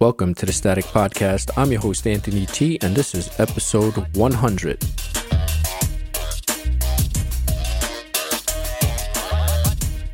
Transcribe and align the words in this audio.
Welcome 0.00 0.32
to 0.36 0.46
the 0.46 0.52
Static 0.52 0.84
Podcast. 0.84 1.50
I'm 1.56 1.72
your 1.72 1.80
host, 1.80 2.06
Anthony 2.06 2.46
T, 2.46 2.78
and 2.82 2.94
this 2.94 3.16
is 3.16 3.28
episode 3.40 3.96
100. 4.16 4.84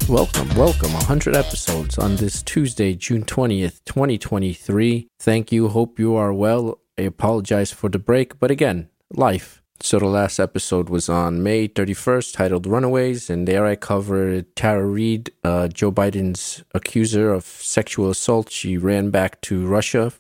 Welcome, 0.09 0.49
welcome. 0.57 0.91
100 0.95 1.37
episodes 1.37 1.99
on 1.99 2.17
this 2.17 2.43
Tuesday, 2.43 2.95
June 2.95 3.25
20th, 3.25 3.85
2023. 3.85 5.07
Thank 5.19 5.53
you. 5.53 5.69
Hope 5.69 5.99
you 5.99 6.15
are 6.17 6.33
well. 6.33 6.79
I 6.99 7.03
apologize 7.03 7.71
for 7.71 7.91
the 7.91 7.99
break, 7.99 8.41
but 8.41 8.51
again, 8.51 8.89
life. 9.13 9.64
So 9.81 9.99
the 9.99 10.07
last 10.07 10.39
episode 10.39 10.89
was 10.89 11.09
on 11.09 11.43
May 11.43 11.69
31st, 11.69 12.33
titled 12.33 12.67
Runaways, 12.67 13.29
and 13.29 13.47
there 13.47 13.67
I 13.67 13.77
covered 13.77 14.55
Tara 14.57 14.87
Reade, 14.87 15.31
uh, 15.43 15.69
Joe 15.69 15.93
Biden's 15.93 16.65
accuser 16.75 17.33
of 17.33 17.45
sexual 17.45 18.09
assault. 18.09 18.51
She 18.51 18.79
ran 18.79 19.11
back 19.11 19.41
to 19.43 19.67
Russia. 19.67 20.13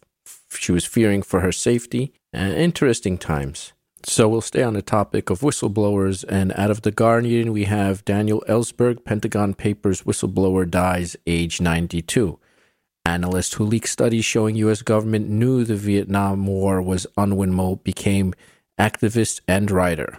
She 0.50 0.72
was 0.72 0.84
fearing 0.84 1.22
for 1.22 1.40
her 1.40 1.52
safety. 1.52 2.12
Uh, 2.34 2.38
interesting 2.38 3.16
times. 3.16 3.72
So 4.06 4.28
we'll 4.28 4.42
stay 4.42 4.62
on 4.62 4.74
the 4.74 4.82
topic 4.82 5.30
of 5.30 5.40
whistleblowers, 5.40 6.24
and 6.28 6.52
out 6.56 6.70
of 6.70 6.82
the 6.82 6.92
Guardian, 6.92 7.52
we 7.52 7.64
have 7.64 8.04
Daniel 8.04 8.44
Ellsberg, 8.46 9.04
Pentagon 9.04 9.54
Papers 9.54 10.02
whistleblower 10.02 10.68
dies, 10.68 11.16
age 11.26 11.60
92. 11.60 12.38
Analyst 13.06 13.54
who 13.54 13.64
leaked 13.64 13.88
studies 13.88 14.24
showing 14.24 14.56
U.S. 14.56 14.82
government 14.82 15.28
knew 15.28 15.64
the 15.64 15.76
Vietnam 15.76 16.46
War 16.46 16.82
was 16.82 17.06
unwinnable 17.16 17.82
became 17.82 18.34
activist 18.78 19.40
and 19.46 19.70
writer. 19.70 20.18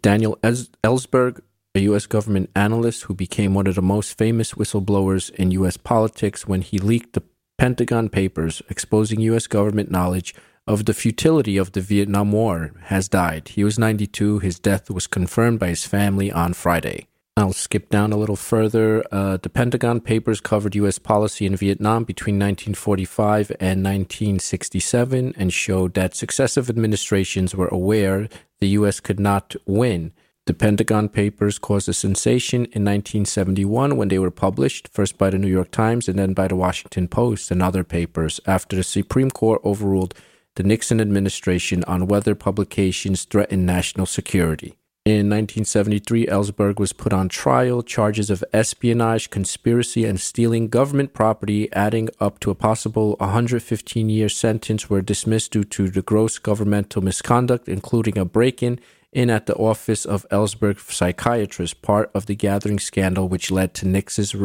Daniel 0.00 0.38
Ellsberg, 0.42 1.40
a 1.74 1.80
U.S. 1.80 2.06
government 2.06 2.50
analyst 2.54 3.04
who 3.04 3.14
became 3.14 3.54
one 3.54 3.66
of 3.66 3.74
the 3.74 3.82
most 3.82 4.16
famous 4.16 4.52
whistleblowers 4.52 5.30
in 5.30 5.50
U.S. 5.52 5.76
politics 5.76 6.46
when 6.46 6.62
he 6.62 6.78
leaked 6.78 7.14
the 7.14 7.22
Pentagon 7.58 8.08
Papers 8.08 8.62
exposing 8.68 9.20
U.S. 9.20 9.46
government 9.46 9.90
knowledge 9.90 10.34
of 10.66 10.84
the 10.84 10.94
futility 10.94 11.56
of 11.56 11.72
the 11.72 11.80
Vietnam 11.80 12.32
War, 12.32 12.72
has 12.84 13.08
died. 13.08 13.48
He 13.48 13.64
was 13.64 13.78
92. 13.78 14.38
His 14.38 14.58
death 14.58 14.90
was 14.90 15.06
confirmed 15.06 15.58
by 15.58 15.68
his 15.68 15.86
family 15.86 16.30
on 16.30 16.54
Friday. 16.54 17.08
I'll 17.34 17.54
skip 17.54 17.88
down 17.88 18.12
a 18.12 18.18
little 18.18 18.36
further. 18.36 19.02
Uh, 19.10 19.38
the 19.38 19.48
Pentagon 19.48 20.00
Papers 20.00 20.40
covered 20.40 20.74
U.S. 20.74 20.98
policy 20.98 21.46
in 21.46 21.56
Vietnam 21.56 22.04
between 22.04 22.34
1945 22.36 23.50
and 23.58 23.82
1967 23.82 25.34
and 25.38 25.52
showed 25.52 25.94
that 25.94 26.14
successive 26.14 26.68
administrations 26.68 27.54
were 27.54 27.68
aware 27.68 28.28
the 28.60 28.68
U.S. 28.68 29.00
could 29.00 29.18
not 29.18 29.56
win. 29.64 30.12
The 30.44 30.52
Pentagon 30.52 31.08
Papers 31.08 31.58
caused 31.58 31.88
a 31.88 31.94
sensation 31.94 32.64
in 32.66 32.84
1971 32.84 33.96
when 33.96 34.08
they 34.08 34.18
were 34.18 34.30
published, 34.30 34.88
first 34.88 35.16
by 35.16 35.30
the 35.30 35.38
New 35.38 35.48
York 35.48 35.70
Times 35.70 36.08
and 36.08 36.18
then 36.18 36.34
by 36.34 36.48
the 36.48 36.56
Washington 36.56 37.08
Post 37.08 37.50
and 37.50 37.62
other 37.62 37.84
papers, 37.84 38.40
after 38.44 38.76
the 38.76 38.82
Supreme 38.82 39.30
Court 39.30 39.62
overruled 39.64 40.14
the 40.56 40.64
Nixon 40.64 41.00
administration 41.00 41.82
on 41.84 42.08
whether 42.08 42.34
publications 42.34 43.24
threatened 43.24 43.64
national 43.64 44.04
security. 44.04 44.76
In 45.04 45.28
1973, 45.28 46.26
Ellsberg 46.26 46.78
was 46.78 46.92
put 46.92 47.12
on 47.12 47.28
trial. 47.28 47.82
Charges 47.82 48.30
of 48.30 48.44
espionage, 48.52 49.30
conspiracy, 49.30 50.04
and 50.04 50.20
stealing 50.20 50.68
government 50.68 51.12
property, 51.12 51.72
adding 51.72 52.08
up 52.20 52.38
to 52.38 52.52
a 52.52 52.54
possible 52.54 53.16
115 53.18 54.08
year 54.08 54.28
sentence, 54.28 54.88
were 54.88 55.02
dismissed 55.02 55.50
due 55.50 55.64
to 55.64 55.88
the 55.88 56.02
gross 56.02 56.38
governmental 56.38 57.02
misconduct, 57.02 57.68
including 57.68 58.16
a 58.16 58.24
break 58.24 58.62
in 58.62 58.78
in 59.12 59.28
at 59.28 59.46
the 59.46 59.56
office 59.56 60.04
of 60.04 60.24
Ellsberg 60.30 60.78
psychiatrist, 60.78 61.82
part 61.82 62.08
of 62.14 62.26
the 62.26 62.36
gathering 62.36 62.78
scandal 62.78 63.28
which 63.28 63.50
led 63.50 63.74
to 63.74 63.88
Nixon's, 63.88 64.36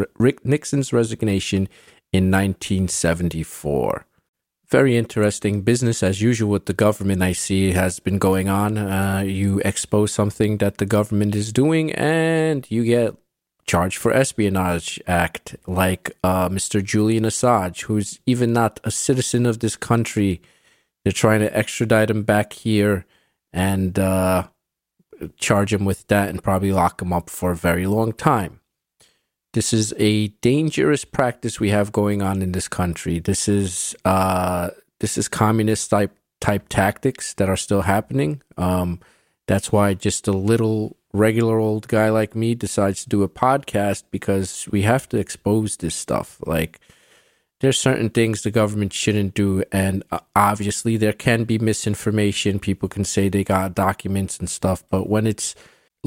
Nixon's 0.44 0.91
resignation 0.91 1.69
in 2.12 2.31
1974 2.31 4.06
very 4.69 4.97
interesting 4.97 5.61
business 5.61 6.03
as 6.03 6.22
usual 6.22 6.50
with 6.50 6.66
the 6.66 6.73
government. 6.73 7.23
I 7.23 7.31
see 7.31 7.72
has 7.72 8.00
been 8.00 8.17
going 8.17 8.50
on. 8.50 8.78
Uh, 8.78 9.23
you 9.25 9.61
expose 9.63 10.11
something 10.11 10.57
that 10.57 10.78
the 10.78 10.85
government 10.85 11.35
is 11.35 11.53
doing 11.53 11.91
and 11.94 12.69
you 12.69 12.83
get 12.83 13.16
charged 13.66 13.97
for 13.97 14.13
espionage 14.13 14.97
act 15.07 15.57
like 15.67 16.16
uh, 16.23 16.47
mr 16.47 16.81
julian 16.81 17.25
assange 17.25 17.81
who's 17.81 18.17
even 18.25 18.53
not 18.53 18.79
a 18.83 18.91
citizen 18.91 19.45
of 19.45 19.59
this 19.59 19.75
country. 19.75 20.41
They're 21.03 21.13
trying 21.13 21.41
to 21.41 21.57
extradite 21.57 22.09
him 22.09 22.23
back 22.23 22.53
here 22.53 23.06
and 23.53 23.97
uh, 23.97 24.47
charge 25.38 25.73
him 25.73 25.85
with 25.85 26.07
that 26.07 26.29
and 26.29 26.44
probably 26.44 26.72
lock 26.72 27.01
him 27.01 27.13
up 27.13 27.29
for 27.29 27.51
a 27.51 27.56
very 27.56 27.88
long 27.88 28.11
time 28.11 28.59
this 29.57 29.73
is 29.73 29.91
a 29.97 30.28
dangerous 30.28 31.03
practice 31.03 31.59
we 31.59 31.72
have 31.72 31.91
going 31.91 32.22
on 32.22 32.44
in 32.44 32.51
this 32.51 32.68
country. 32.68 33.18
This 33.18 33.50
is 33.50 33.95
uh, 34.06 34.69
this 35.00 35.18
is 35.18 35.28
communist 35.28 35.90
type 35.90 36.16
type 36.40 36.69
tactics 36.69 37.34
that 37.34 37.50
are 37.50 37.57
still 37.57 37.81
happening. 37.81 38.44
Um, 38.56 39.00
that's 39.47 39.72
why 39.72 39.95
just 39.95 40.28
a 40.28 40.31
little 40.31 40.95
regular 41.12 41.57
old 41.57 41.88
guy 41.88 42.09
like 42.12 42.35
me 42.35 42.53
decides 42.53 43.01
to 43.01 43.09
do 43.09 43.23
a 43.23 43.28
podcast 43.28 44.03
because 44.12 44.68
we 44.69 44.84
have 44.84 45.09
to 45.09 45.18
expose 45.18 45.78
this 45.78 45.95
stuff. 45.95 46.38
Like 46.45 46.79
there's 47.59 47.79
certain 47.79 48.12
things 48.12 48.44
the 48.44 48.51
government 48.51 48.94
shouldn't 48.94 49.34
do, 49.34 49.63
and 49.72 50.03
uh, 50.12 50.19
obviously 50.35 50.97
there 50.97 51.13
can 51.13 51.45
be 51.45 51.57
misinformation. 51.57 52.59
People 52.59 52.89
can 52.89 53.03
say 53.03 53.28
they 53.28 53.44
got 53.44 53.74
documents 53.74 54.38
and 54.38 54.51
stuff, 54.51 54.84
but 54.91 55.09
when 55.09 55.25
it's 55.25 55.56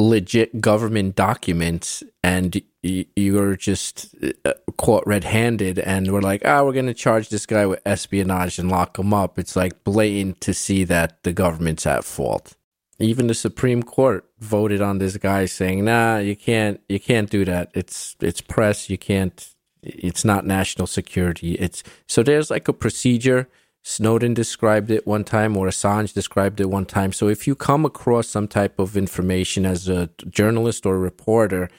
legit 0.00 0.60
government 0.60 1.14
documents 1.14 2.02
and 2.24 2.62
you're 2.82 3.56
just 3.56 4.14
uh, 4.44 4.54
caught 4.78 5.06
red-handed 5.06 5.78
and 5.78 6.10
we're 6.10 6.20
like 6.20 6.42
ah 6.44 6.58
oh, 6.58 6.64
we're 6.66 6.72
going 6.72 6.86
to 6.86 6.94
charge 6.94 7.28
this 7.28 7.44
guy 7.46 7.66
with 7.66 7.80
espionage 7.84 8.58
and 8.58 8.70
lock 8.70 8.98
him 8.98 9.12
up. 9.12 9.38
It's 9.38 9.54
like 9.54 9.84
blatant 9.84 10.40
to 10.42 10.54
see 10.54 10.84
that 10.84 11.22
the 11.22 11.32
government's 11.32 11.86
at 11.86 12.04
fault. 12.04 12.56
Even 12.98 13.26
the 13.26 13.34
supreme 13.34 13.82
court 13.82 14.28
voted 14.38 14.80
on 14.80 14.98
this 14.98 15.16
guy 15.16 15.44
saying 15.44 15.84
nah 15.84 16.18
you 16.18 16.36
can't 16.36 16.80
you 16.88 16.98
can't 16.98 17.30
do 17.30 17.44
that. 17.44 17.70
It's 17.74 18.16
it's 18.20 18.40
press. 18.40 18.88
You 18.88 18.98
can't 18.98 19.54
it's 19.82 20.24
not 20.24 20.46
national 20.46 20.86
security. 20.86 21.54
It's 21.54 21.82
so 22.06 22.22
there's 22.22 22.50
like 22.50 22.68
a 22.68 22.72
procedure 22.72 23.48
Snowden 23.82 24.34
described 24.34 24.90
it 24.90 25.06
one 25.06 25.24
time, 25.24 25.56
or 25.56 25.66
Assange 25.66 26.12
described 26.12 26.60
it 26.60 26.68
one 26.68 26.84
time. 26.84 27.12
So 27.12 27.28
if 27.28 27.46
you 27.46 27.54
come 27.54 27.84
across 27.84 28.28
some 28.28 28.46
type 28.46 28.78
of 28.78 28.96
information 28.96 29.64
as 29.64 29.88
a 29.88 30.10
journalist 30.28 30.84
or 30.84 30.98
reporter, 30.98 31.70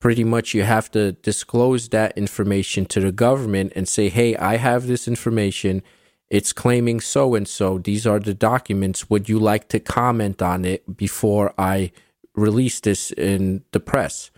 pretty 0.00 0.24
much 0.24 0.54
you 0.54 0.62
have 0.62 0.90
to 0.92 1.12
disclose 1.12 1.90
that 1.90 2.16
information 2.16 2.86
to 2.86 3.00
the 3.00 3.12
government 3.12 3.72
and 3.76 3.88
say, 3.88 4.08
hey, 4.08 4.36
I 4.36 4.56
have 4.56 4.86
this 4.86 5.06
information. 5.06 5.82
It's 6.30 6.52
claiming 6.52 7.00
so 7.00 7.34
and 7.34 7.46
so. 7.46 7.78
These 7.78 8.06
are 8.06 8.18
the 8.18 8.34
documents. 8.34 9.10
Would 9.10 9.28
you 9.28 9.38
like 9.38 9.68
to 9.68 9.80
comment 9.80 10.40
on 10.40 10.64
it 10.64 10.96
before 10.96 11.52
I 11.58 11.92
release 12.34 12.80
this 12.80 13.10
in 13.10 13.64
the 13.72 13.80
press? 13.80 14.30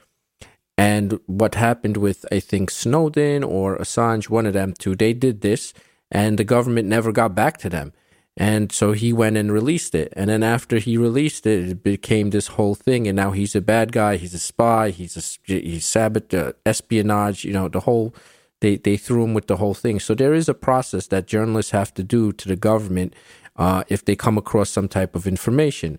And 0.76 1.20
what 1.26 1.54
happened 1.54 1.96
with, 1.96 2.26
I 2.30 2.40
think, 2.40 2.70
Snowden 2.70 3.42
or 3.44 3.78
Assange, 3.78 4.28
one 4.28 4.44
of 4.44 4.52
them 4.52 4.74
two, 4.76 4.94
they 4.94 5.14
did 5.14 5.40
this 5.40 5.72
and 6.10 6.38
the 6.38 6.44
government 6.44 6.88
never 6.88 7.12
got 7.12 7.34
back 7.34 7.58
to 7.58 7.68
them. 7.68 7.92
And 8.36 8.70
so 8.70 8.92
he 8.92 9.12
went 9.14 9.38
and 9.38 9.50
released 9.50 9.94
it. 9.94 10.12
And 10.14 10.28
then 10.28 10.42
after 10.42 10.78
he 10.78 10.98
released 10.98 11.46
it, 11.46 11.70
it 11.70 11.82
became 11.82 12.30
this 12.30 12.48
whole 12.48 12.74
thing. 12.74 13.06
And 13.06 13.16
now 13.16 13.30
he's 13.30 13.54
a 13.54 13.62
bad 13.62 13.92
guy. 13.92 14.16
He's 14.16 14.34
a 14.34 14.38
spy. 14.38 14.90
He's 14.90 15.16
a 15.16 15.52
he's 15.52 15.86
sabot 15.86 16.34
uh, 16.34 16.52
espionage. 16.66 17.44
You 17.44 17.54
know 17.54 17.68
the 17.68 17.80
whole. 17.80 18.14
They 18.60 18.76
they 18.76 18.98
threw 18.98 19.24
him 19.24 19.32
with 19.32 19.46
the 19.46 19.56
whole 19.56 19.74
thing. 19.74 20.00
So 20.00 20.14
there 20.14 20.34
is 20.34 20.48
a 20.48 20.54
process 20.54 21.06
that 21.06 21.26
journalists 21.26 21.72
have 21.72 21.94
to 21.94 22.02
do 22.02 22.32
to 22.32 22.48
the 22.48 22.56
government 22.56 23.14
uh, 23.56 23.84
if 23.88 24.04
they 24.04 24.16
come 24.16 24.36
across 24.36 24.68
some 24.68 24.88
type 24.88 25.16
of 25.16 25.26
information 25.26 25.98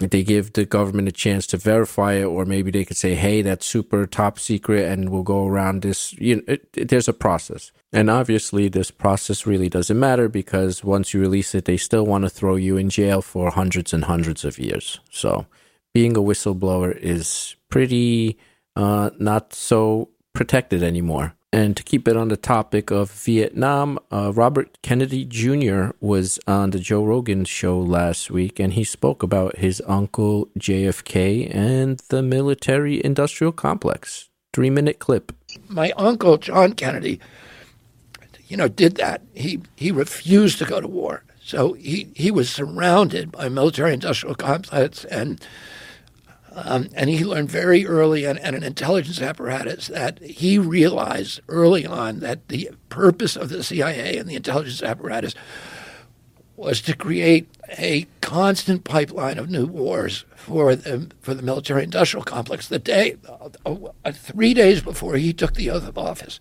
they 0.00 0.22
give 0.22 0.54
the 0.54 0.64
government 0.64 1.08
a 1.08 1.12
chance 1.12 1.46
to 1.48 1.56
verify 1.56 2.14
it, 2.14 2.24
or 2.24 2.44
maybe 2.44 2.70
they 2.70 2.84
could 2.84 2.96
say, 2.96 3.14
"Hey, 3.14 3.42
that's 3.42 3.66
super 3.66 4.06
top 4.06 4.38
secret," 4.38 4.88
and 4.90 5.10
we'll 5.10 5.22
go 5.22 5.46
around 5.46 5.82
this. 5.82 6.12
You 6.14 6.36
know, 6.36 6.42
it, 6.48 6.68
it, 6.74 6.88
there's 6.88 7.08
a 7.08 7.12
process, 7.12 7.72
and 7.92 8.08
obviously, 8.08 8.68
this 8.68 8.90
process 8.90 9.46
really 9.46 9.68
doesn't 9.68 9.98
matter 9.98 10.28
because 10.28 10.82
once 10.82 11.12
you 11.12 11.20
release 11.20 11.54
it, 11.54 11.66
they 11.66 11.76
still 11.76 12.06
want 12.06 12.24
to 12.24 12.30
throw 12.30 12.56
you 12.56 12.76
in 12.76 12.88
jail 12.88 13.20
for 13.20 13.50
hundreds 13.50 13.92
and 13.92 14.04
hundreds 14.04 14.44
of 14.44 14.58
years. 14.58 14.98
So, 15.10 15.46
being 15.92 16.16
a 16.16 16.20
whistleblower 16.20 16.96
is 16.96 17.56
pretty 17.68 18.38
uh, 18.76 19.10
not 19.18 19.52
so 19.52 20.08
protected 20.32 20.82
anymore. 20.82 21.34
And 21.54 21.76
to 21.76 21.82
keep 21.82 22.08
it 22.08 22.16
on 22.16 22.28
the 22.28 22.38
topic 22.38 22.90
of 22.90 23.10
Vietnam, 23.10 23.98
uh, 24.10 24.32
Robert 24.34 24.78
Kennedy 24.80 25.26
Jr. 25.26 25.90
was 26.00 26.40
on 26.46 26.70
the 26.70 26.78
Joe 26.78 27.04
Rogan 27.04 27.44
show 27.44 27.78
last 27.78 28.30
week, 28.30 28.58
and 28.58 28.72
he 28.72 28.84
spoke 28.84 29.22
about 29.22 29.58
his 29.58 29.82
uncle 29.86 30.48
JFK 30.58 31.54
and 31.54 31.98
the 32.08 32.22
military 32.22 33.04
industrial 33.04 33.52
complex. 33.52 34.30
Three 34.54 34.70
minute 34.70 34.98
clip. 34.98 35.32
My 35.68 35.90
uncle, 35.98 36.38
John 36.38 36.72
Kennedy, 36.72 37.20
you 38.48 38.56
know, 38.56 38.68
did 38.68 38.96
that. 38.96 39.20
He, 39.34 39.60
he 39.76 39.92
refused 39.92 40.58
to 40.58 40.64
go 40.64 40.80
to 40.80 40.88
war. 40.88 41.22
So 41.42 41.74
he, 41.74 42.08
he 42.14 42.30
was 42.30 42.48
surrounded 42.48 43.30
by 43.30 43.50
military 43.50 43.92
industrial 43.92 44.36
complex 44.36 45.04
and 45.04 45.38
Um, 46.54 46.88
and 46.94 47.08
he 47.08 47.24
learned 47.24 47.50
very 47.50 47.86
early 47.86 48.24
and, 48.24 48.38
an 48.38 48.62
intelligence 48.62 49.20
apparatus 49.20 49.88
that 49.88 50.20
he 50.22 50.58
realized 50.58 51.40
early 51.48 51.86
on 51.86 52.20
that 52.20 52.48
the 52.48 52.70
purpose 52.88 53.36
of 53.36 53.48
the 53.48 53.62
CIA 53.62 54.18
and 54.18 54.28
the 54.28 54.36
intelligence 54.36 54.82
apparatus 54.82 55.34
was 56.56 56.80
to 56.82 56.94
create 56.94 57.48
a 57.78 58.06
constant 58.20 58.84
pipeline 58.84 59.38
of 59.38 59.50
new 59.50 59.66
wars 59.66 60.24
for 60.36 60.76
the 60.76 61.10
for 61.20 61.34
the 61.34 61.42
military 61.42 61.84
industrial 61.84 62.24
complex. 62.24 62.68
The 62.68 62.78
day, 62.78 63.16
uh, 63.28 63.76
uh, 64.04 64.12
three 64.12 64.54
days 64.54 64.82
before 64.82 65.16
he 65.16 65.32
took 65.32 65.54
the 65.54 65.70
oath 65.70 65.88
of 65.88 65.96
office, 65.96 66.38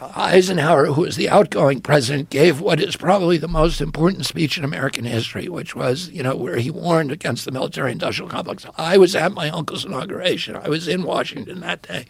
Eisenhower, 0.00 0.86
who 0.86 1.02
was 1.02 1.16
the 1.16 1.28
outgoing 1.28 1.80
president, 1.80 2.30
gave 2.30 2.60
what 2.60 2.80
is 2.80 2.96
probably 2.96 3.38
the 3.38 3.48
most 3.48 3.80
important 3.80 4.26
speech 4.26 4.56
in 4.56 4.64
American 4.64 5.04
history, 5.04 5.48
which 5.48 5.74
was, 5.76 6.08
you 6.08 6.22
know, 6.22 6.36
where 6.36 6.56
he 6.56 6.70
warned 6.70 7.12
against 7.12 7.44
the 7.44 7.52
military 7.52 7.92
industrial 7.92 8.30
complex. 8.30 8.66
I 8.76 8.96
was 8.96 9.14
at 9.14 9.32
my 9.32 9.50
uncle's 9.50 9.84
inauguration. 9.84 10.56
I 10.56 10.68
was 10.68 10.88
in 10.88 11.02
Washington 11.02 11.60
that 11.60 11.82
day. 11.82 12.06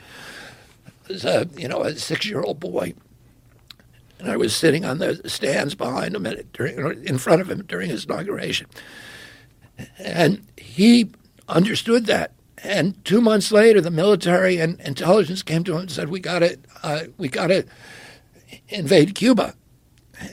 I 0.86 1.12
was 1.12 1.24
a, 1.24 1.48
you 1.56 1.68
know, 1.68 1.82
a 1.82 1.96
six 1.96 2.26
year 2.26 2.40
old 2.40 2.60
boy. 2.60 2.94
And 4.18 4.30
I 4.30 4.36
was 4.36 4.54
sitting 4.54 4.84
on 4.84 4.98
the 4.98 5.28
stands 5.28 5.74
behind 5.74 6.14
him 6.14 6.26
during, 6.52 7.04
in 7.04 7.18
front 7.18 7.40
of 7.40 7.50
him 7.50 7.64
during 7.66 7.88
his 7.88 8.04
inauguration. 8.04 8.66
And 9.98 10.46
he 10.56 11.10
understood 11.48 12.06
that. 12.06 12.32
And 12.62 13.02
two 13.04 13.20
months 13.20 13.50
later, 13.52 13.80
the 13.80 13.90
military 13.90 14.58
and 14.58 14.78
intelligence 14.80 15.42
came 15.42 15.64
to 15.64 15.74
him 15.74 15.80
and 15.82 15.90
said, 15.90 16.08
"We 16.08 16.20
got 16.20 16.40
to, 16.40 16.58
uh, 16.82 17.04
we 17.16 17.28
got 17.28 17.48
to 17.48 17.64
invade 18.68 19.14
Cuba." 19.14 19.54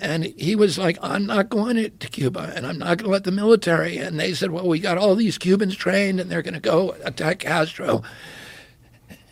And 0.02 0.26
he 0.38 0.56
was 0.56 0.78
like, 0.78 0.98
"I'm 1.02 1.26
not 1.26 1.50
going 1.50 1.76
to 1.76 2.10
Cuba, 2.10 2.52
and 2.56 2.68
I'm 2.68 2.78
not 2.78 2.98
going 2.98 3.06
to 3.06 3.10
let 3.10 3.24
the 3.24 3.32
military." 3.32 3.98
And 3.98 4.20
they 4.20 4.34
said, 4.34 4.52
"Well, 4.52 4.68
we 4.68 4.80
got 4.80 4.98
all 4.98 5.16
these 5.16 5.38
Cubans 5.38 5.76
trained, 5.76 6.20
and 6.20 6.30
they're 6.30 6.42
going 6.42 6.54
to 6.54 6.60
go 6.60 6.96
attack 7.04 7.40
Castro." 7.40 8.04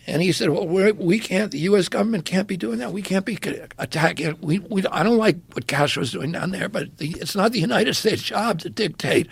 And 0.07 0.21
he 0.21 0.31
said, 0.31 0.49
"Well, 0.49 0.67
we're, 0.67 0.93
we 0.93 1.19
can't. 1.19 1.51
The 1.51 1.59
U.S. 1.59 1.89
government 1.89 2.23
can't 2.23 2.47
be 2.47 2.55
doing 2.55 2.77
that. 2.79 2.93
We 2.93 3.01
can't 3.01 3.25
be 3.25 3.37
attacking. 3.77 4.37
We, 4.39 4.59
we 4.59 4.85
I 4.87 5.03
don't 5.03 5.17
like 5.17 5.37
what 5.51 5.67
Castro's 5.67 6.11
doing 6.11 6.31
down 6.31 6.51
there, 6.51 6.69
but 6.69 6.97
the, 6.97 7.17
it's 7.19 7.35
not 7.35 7.51
the 7.51 7.59
United 7.59 7.95
States' 7.95 8.21
job 8.21 8.59
to 8.59 8.69
dictate 8.69 9.27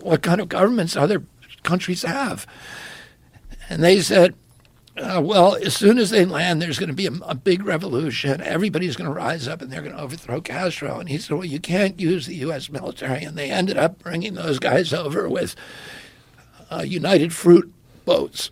what 0.00 0.22
kind 0.22 0.40
of 0.40 0.48
governments 0.48 0.96
other 0.96 1.22
countries 1.62 2.02
have." 2.02 2.46
And 3.68 3.82
they 3.82 4.00
said, 4.00 4.34
uh, 4.96 5.22
well, 5.24 5.54
as 5.54 5.74
soon 5.74 5.96
as 5.96 6.10
they 6.10 6.24
land, 6.24 6.60
there's 6.60 6.78
going 6.78 6.90
to 6.90 6.94
be 6.94 7.06
a, 7.06 7.12
a 7.22 7.34
big 7.34 7.64
revolution. 7.64 8.42
Everybody's 8.42 8.96
going 8.96 9.08
to 9.08 9.14
rise 9.14 9.48
up 9.48 9.62
and 9.62 9.70
they're 9.70 9.80
going 9.80 9.96
to 9.96 10.02
overthrow 10.02 10.40
Castro. 10.40 11.00
And 11.00 11.08
he 11.08 11.16
said, 11.16 11.34
well, 11.34 11.46
you 11.46 11.60
can't 11.60 11.98
use 11.98 12.26
the 12.26 12.34
U.S. 12.36 12.68
military. 12.68 13.24
And 13.24 13.36
they 13.36 13.50
ended 13.50 13.78
up 13.78 14.00
bringing 14.00 14.34
those 14.34 14.58
guys 14.58 14.92
over 14.92 15.28
with 15.28 15.56
uh, 16.70 16.82
United 16.82 17.32
Fruit 17.32 17.72
boats. 18.04 18.50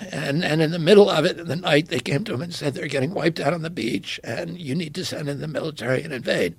And, 0.00 0.44
and 0.44 0.62
in 0.62 0.70
the 0.70 0.78
middle 0.78 1.10
of 1.10 1.24
it, 1.24 1.38
in 1.38 1.48
the 1.48 1.56
night, 1.56 1.88
they 1.88 2.00
came 2.00 2.22
to 2.24 2.34
him 2.34 2.42
and 2.42 2.54
said, 2.54 2.74
they're 2.74 2.86
getting 2.86 3.14
wiped 3.14 3.40
out 3.40 3.54
on 3.54 3.62
the 3.62 3.70
beach 3.70 4.20
and 4.22 4.58
you 4.58 4.76
need 4.76 4.94
to 4.94 5.04
send 5.04 5.28
in 5.28 5.40
the 5.40 5.48
military 5.48 6.02
and 6.02 6.12
invade. 6.12 6.54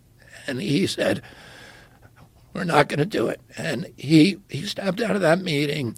And 0.48 0.62
he 0.62 0.86
said, 0.86 1.22
we're 2.54 2.64
not 2.64 2.88
going 2.88 3.00
to 3.00 3.06
do 3.06 3.28
it. 3.28 3.42
And 3.58 3.92
he, 3.98 4.38
he 4.50 4.66
stepped 4.66 5.02
out 5.02 5.16
of 5.16 5.22
that 5.22 5.40
meeting 5.40 5.96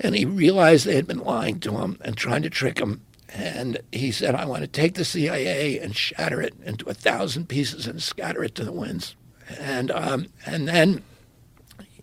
and 0.00 0.14
he 0.14 0.24
realized 0.24 0.86
they 0.86 0.96
had 0.96 1.06
been 1.06 1.18
lying 1.18 1.60
to 1.60 1.78
him 1.78 1.98
and 2.02 2.16
trying 2.16 2.42
to 2.42 2.50
trick 2.50 2.78
him. 2.78 3.02
And 3.30 3.80
he 3.92 4.10
said, 4.10 4.34
I 4.34 4.46
want 4.46 4.62
to 4.62 4.68
take 4.68 4.94
the 4.94 5.04
CIA 5.04 5.78
and 5.78 5.94
shatter 5.94 6.40
it 6.40 6.54
into 6.64 6.88
a 6.88 6.94
thousand 6.94 7.48
pieces 7.48 7.86
and 7.86 8.02
scatter 8.02 8.42
it 8.42 8.54
to 8.54 8.64
the 8.64 8.72
winds. 8.72 9.16
And, 9.58 9.90
um, 9.90 10.26
and 10.46 10.66
then, 10.66 11.02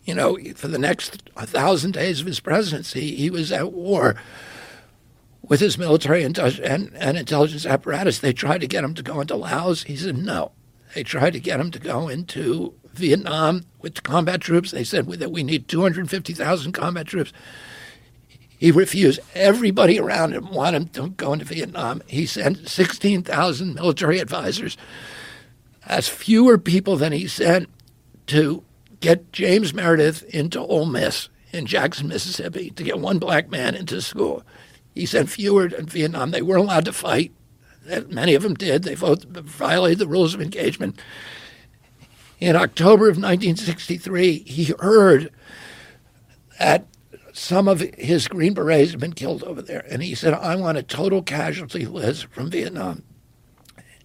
you 0.04 0.14
know, 0.14 0.38
for 0.56 0.68
the 0.68 0.78
next 0.78 1.24
a 1.36 1.48
thousand 1.48 1.94
days 1.94 2.22
of 2.22 2.28
his 2.28 2.40
presidency, 2.40 3.16
he 3.16 3.30
was 3.30 3.52
at 3.52 3.72
war 3.72 4.16
with 5.42 5.60
his 5.60 5.78
military 5.78 6.24
and, 6.24 6.38
and, 6.38 6.92
and 6.96 7.18
intelligence 7.18 7.66
apparatus. 7.66 8.20
They 8.20 8.34
tried 8.34 8.62
to 8.62 8.68
get 8.68 8.84
him 8.84 8.94
to 8.96 9.04
go 9.04 9.20
into 9.20 9.36
Laos. 9.36 9.84
He 9.84 9.96
said 9.96 10.18
no. 10.18 10.52
They 10.94 11.04
tried 11.04 11.34
to 11.34 11.40
get 11.40 11.60
him 11.60 11.72
to 11.72 11.80
go 11.80 12.08
into 12.08 12.74
Vietnam 12.98 13.66
with 13.82 14.04
combat 14.04 14.42
troops. 14.42 14.72
They 14.72 14.84
said 14.84 15.08
that 15.08 15.32
we 15.32 15.44
need 15.44 15.68
250,000 15.68 16.72
combat 16.72 17.08
troops. 17.08 17.32
He 18.58 18.72
refused. 18.72 19.20
Everybody 19.34 20.00
around 20.00 20.34
him 20.34 20.52
wanted 20.52 20.78
him 20.78 20.88
to 20.90 21.10
go 21.12 21.34
into 21.34 21.46
Vietnam. 21.46 22.02
He 22.08 22.26
sent 22.26 22.70
16,000 22.70 23.76
military 23.76 24.20
advisors. 24.20 24.78
That's 25.88 26.08
fewer 26.08 26.58
people 26.58 26.96
than 26.96 27.12
he 27.12 27.28
sent 27.28 27.70
to 28.28 28.64
get 29.02 29.32
James 29.32 29.74
Meredith 29.74 30.24
into 30.34 30.60
Ole 30.60 30.86
Miss 30.86 31.30
in 31.52 31.66
Jackson, 31.66 32.08
Mississippi, 32.08 32.72
to 32.72 32.84
get 32.84 33.00
one 33.00 33.20
black 33.20 33.52
man 33.52 33.76
into 33.76 34.02
school. 34.02 34.44
He 34.96 35.06
sent 35.06 35.30
fewer 35.30 35.68
in 35.68 35.86
Vietnam. 35.86 36.32
They 36.32 36.42
weren't 36.42 36.64
allowed 36.64 36.86
to 36.86 36.94
fight. 36.94 37.34
Many 38.08 38.34
of 38.34 38.42
them 38.42 38.56
did. 38.56 38.84
They 38.84 38.96
violated 38.96 40.00
the 40.00 40.08
rules 40.08 40.34
of 40.34 40.42
engagement. 40.42 41.00
In 42.40 42.56
October 42.56 43.06
of 43.06 43.18
1963, 43.18 44.40
he 44.40 44.74
heard 44.80 45.32
that 46.60 46.88
some 47.34 47.68
of 47.68 47.82
his 47.98 48.28
Green 48.28 48.54
Berets 48.54 48.92
had 48.92 49.00
been 49.00 49.14
killed 49.14 49.44
over 49.44 49.62
there. 49.62 49.86
And 49.90 50.02
he 50.02 50.16
said, 50.16 50.34
I 50.34 50.56
want 50.56 50.78
a 50.78 50.84
total 50.84 51.22
casualty 51.22 51.86
list 51.86 52.28
from 52.28 52.50
Vietnam. 52.50 53.04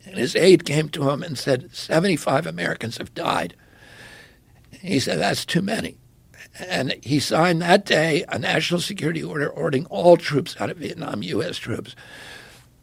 And 0.05 0.17
his 0.17 0.35
aide 0.35 0.65
came 0.65 0.89
to 0.91 1.11
him 1.11 1.23
and 1.23 1.39
said, 1.39 1.75
75 1.75 2.47
Americans 2.47 2.99
have 2.99 3.15
died. 3.15 3.55
He 4.71 4.99
said, 4.99 5.19
That's 5.19 5.45
too 5.45 5.63
many. 5.63 5.99
And 6.59 6.97
he 7.03 7.21
signed 7.21 7.63
that 7.63 7.85
day 7.85 8.25
a 8.29 8.39
national 8.39 8.81
security 8.81 9.23
order 9.23 9.49
ordering 9.49 9.87
all 9.87 10.17
troops 10.17 10.57
out 10.59 10.71
of 10.71 10.79
Vietnam, 10.79 11.23
U.S. 11.23 11.57
troops. 11.57 11.95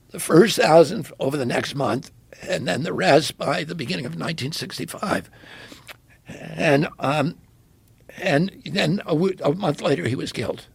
The 0.09 0.19
first 0.19 0.57
thousand 0.57 1.11
over 1.19 1.35
the 1.35 1.45
next 1.45 1.75
month, 1.75 2.11
and 2.41 2.67
then 2.67 2.83
the 2.83 2.93
rest 2.93 3.37
by 3.37 3.63
the 3.63 3.75
beginning 3.75 4.05
of 4.05 4.11
1965. 4.11 5.29
And 6.27 6.87
um, 6.99 7.37
and 8.21 8.61
then 8.65 9.01
a, 9.05 9.13
w- 9.13 9.37
a 9.43 9.53
month 9.53 9.81
later 9.81 10.07
he 10.07 10.15
was 10.15 10.31
killed. 10.31 10.67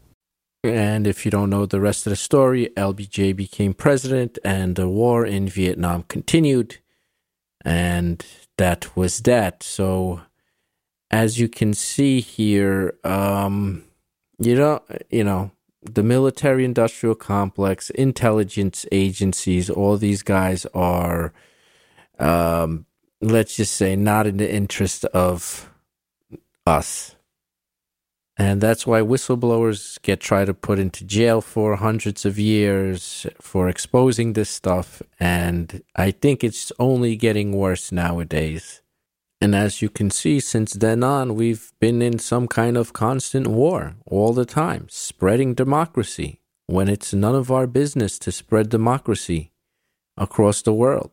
And 0.64 1.06
if 1.06 1.24
you 1.24 1.30
don't 1.30 1.50
know 1.50 1.66
the 1.66 1.80
rest 1.80 2.06
of 2.06 2.10
the 2.10 2.16
story, 2.16 2.70
LBJ 2.76 3.34
became 3.34 3.74
president 3.74 4.38
and 4.44 4.76
the 4.76 4.88
war 4.88 5.26
in 5.26 5.48
Vietnam 5.48 6.04
continued. 6.04 6.78
And 7.64 8.24
that 8.58 8.96
was 8.96 9.20
that. 9.20 9.62
So, 9.64 10.22
as 11.10 11.38
you 11.38 11.48
can 11.48 11.74
see 11.74 12.20
here, 12.20 12.94
um, 13.02 13.84
you 14.38 14.54
know, 14.54 14.82
you 15.10 15.24
know, 15.24 15.50
the 15.82 16.02
military 16.02 16.64
industrial 16.64 17.14
complex, 17.14 17.90
intelligence 17.90 18.86
agencies, 18.92 19.68
all 19.68 19.96
these 19.96 20.22
guys 20.22 20.66
are, 20.74 21.32
um, 22.18 22.86
let's 23.20 23.56
just 23.56 23.74
say, 23.74 23.96
not 23.96 24.26
in 24.26 24.36
the 24.36 24.52
interest 24.52 25.04
of 25.06 25.70
us. 26.66 27.16
And 28.38 28.60
that's 28.60 28.86
why 28.86 29.00
whistleblowers 29.02 30.00
get 30.02 30.20
tried 30.20 30.46
to 30.46 30.54
put 30.54 30.78
into 30.78 31.04
jail 31.04 31.40
for 31.40 31.76
hundreds 31.76 32.24
of 32.24 32.38
years 32.38 33.26
for 33.40 33.68
exposing 33.68 34.32
this 34.32 34.50
stuff. 34.50 35.02
And 35.20 35.82
I 35.96 36.12
think 36.12 36.42
it's 36.42 36.72
only 36.78 37.14
getting 37.16 37.52
worse 37.52 37.92
nowadays. 37.92 38.81
And 39.42 39.56
as 39.56 39.82
you 39.82 39.88
can 39.88 40.08
see, 40.10 40.38
since 40.38 40.72
then 40.72 41.02
on, 41.02 41.34
we've 41.34 41.72
been 41.80 42.00
in 42.00 42.20
some 42.20 42.46
kind 42.46 42.76
of 42.76 42.92
constant 42.92 43.48
war 43.48 43.96
all 44.06 44.32
the 44.32 44.46
time, 44.46 44.86
spreading 44.88 45.52
democracy 45.52 46.38
when 46.68 46.88
it's 46.88 47.12
none 47.12 47.34
of 47.34 47.50
our 47.50 47.66
business 47.66 48.20
to 48.20 48.30
spread 48.30 48.68
democracy 48.68 49.50
across 50.16 50.62
the 50.62 50.72
world. 50.72 51.10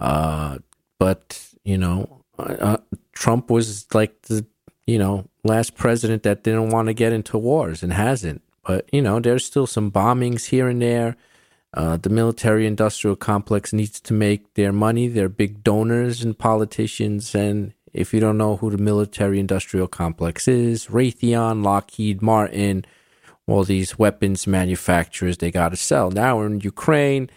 Uh, 0.00 0.58
but, 0.98 1.48
you 1.62 1.78
know, 1.78 2.24
uh, 2.40 2.56
uh 2.60 2.76
Trump 3.12 3.50
was 3.50 3.86
like 3.94 4.22
the 4.22 4.44
you 4.86 4.98
know, 4.98 5.28
last 5.44 5.76
president 5.76 6.24
that 6.24 6.42
didn't 6.42 6.70
want 6.70 6.88
to 6.88 6.94
get 6.94 7.12
into 7.12 7.38
wars 7.38 7.84
and 7.84 7.92
hasn't. 7.92 8.42
But, 8.66 8.88
you 8.92 9.00
know, 9.00 9.20
there's 9.20 9.44
still 9.44 9.68
some 9.68 9.92
bombings 9.92 10.46
here 10.46 10.68
and 10.68 10.82
there. 10.82 11.16
Uh, 11.74 11.96
the 11.96 12.08
military 12.08 12.66
industrial 12.66 13.16
complex 13.16 13.72
needs 13.72 14.00
to 14.00 14.14
make 14.14 14.54
their 14.54 14.72
money. 14.72 15.08
They're 15.08 15.28
big 15.28 15.64
donors 15.64 16.22
and 16.22 16.38
politicians. 16.38 17.34
And 17.34 17.74
if 17.92 18.14
you 18.14 18.20
don't 18.20 18.38
know 18.38 18.56
who 18.56 18.70
the 18.70 18.78
military 18.78 19.40
industrial 19.40 19.88
complex 19.88 20.46
is, 20.46 20.86
Raytheon, 20.86 21.64
Lockheed 21.64 22.22
Martin, 22.22 22.84
all 23.46 23.64
these 23.64 23.98
weapons 23.98 24.46
manufacturers, 24.46 25.38
they 25.38 25.50
got 25.50 25.70
to 25.70 25.76
sell. 25.76 26.10
Now 26.10 26.38
we're 26.38 26.46
in 26.46 26.60
Ukraine 26.60 27.28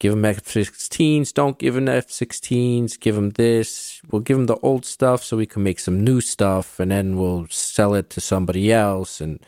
Give 0.00 0.12
them 0.12 0.24
F-16s. 0.24 1.34
Don't 1.34 1.58
give 1.58 1.74
them 1.74 1.88
F-16s. 1.88 3.00
Give 3.00 3.16
them 3.16 3.30
this. 3.30 4.00
We'll 4.10 4.22
give 4.22 4.36
them 4.36 4.46
the 4.46 4.56
old 4.58 4.84
stuff 4.84 5.24
so 5.24 5.36
we 5.36 5.46
can 5.46 5.64
make 5.64 5.80
some 5.80 6.04
new 6.04 6.20
stuff, 6.20 6.78
and 6.78 6.90
then 6.92 7.16
we'll 7.16 7.48
sell 7.50 7.94
it 7.94 8.08
to 8.10 8.20
somebody 8.20 8.72
else. 8.72 9.20
And 9.20 9.40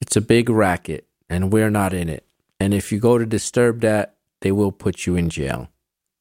it's 0.00 0.16
a 0.16 0.20
big 0.20 0.50
racket, 0.50 1.06
and 1.30 1.52
we're 1.52 1.70
not 1.70 1.94
in 1.94 2.10
it. 2.10 2.26
And 2.62 2.72
if 2.72 2.92
you 2.92 3.00
go 3.00 3.18
to 3.18 3.26
disturb 3.26 3.80
that, 3.80 4.14
they 4.40 4.52
will 4.52 4.70
put 4.70 5.04
you 5.04 5.16
in 5.16 5.30
jail. 5.30 5.68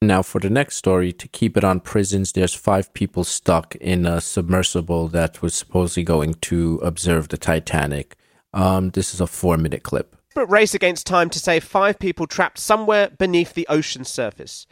Now, 0.02 0.24
for 0.24 0.42
the 0.42 0.50
next 0.50 0.78
story, 0.78 1.14
to 1.14 1.28
keep 1.28 1.56
it 1.56 1.64
on 1.64 1.82
prisons, 1.82 2.32
there's 2.32 2.56
five 2.56 2.92
people 2.96 3.24
stuck 3.24 3.76
in 3.76 4.08
a 4.08 4.20
submersible 4.20 5.08
that 5.10 5.44
was 5.44 5.54
supposedly 5.54 6.02
going 6.02 6.34
to 6.50 6.80
observe 6.82 7.28
the 7.28 7.38
Titanic. 7.38 8.16
Um, 8.56 8.90
this 8.90 9.14
is 9.14 9.22
a 9.22 9.28
four 9.28 9.56
minute 9.56 9.84
clip. 9.84 10.16
But 10.34 10.50
Race 10.50 10.74
against 10.74 11.06
time 11.06 11.30
to 11.30 11.38
save 11.38 11.64
five 11.64 12.00
people 12.00 12.26
trapped 12.26 12.58
somewhere 12.58 13.12
beneath 13.12 13.54
the 13.54 13.68
ocean 13.68 14.04
surface. 14.04 14.66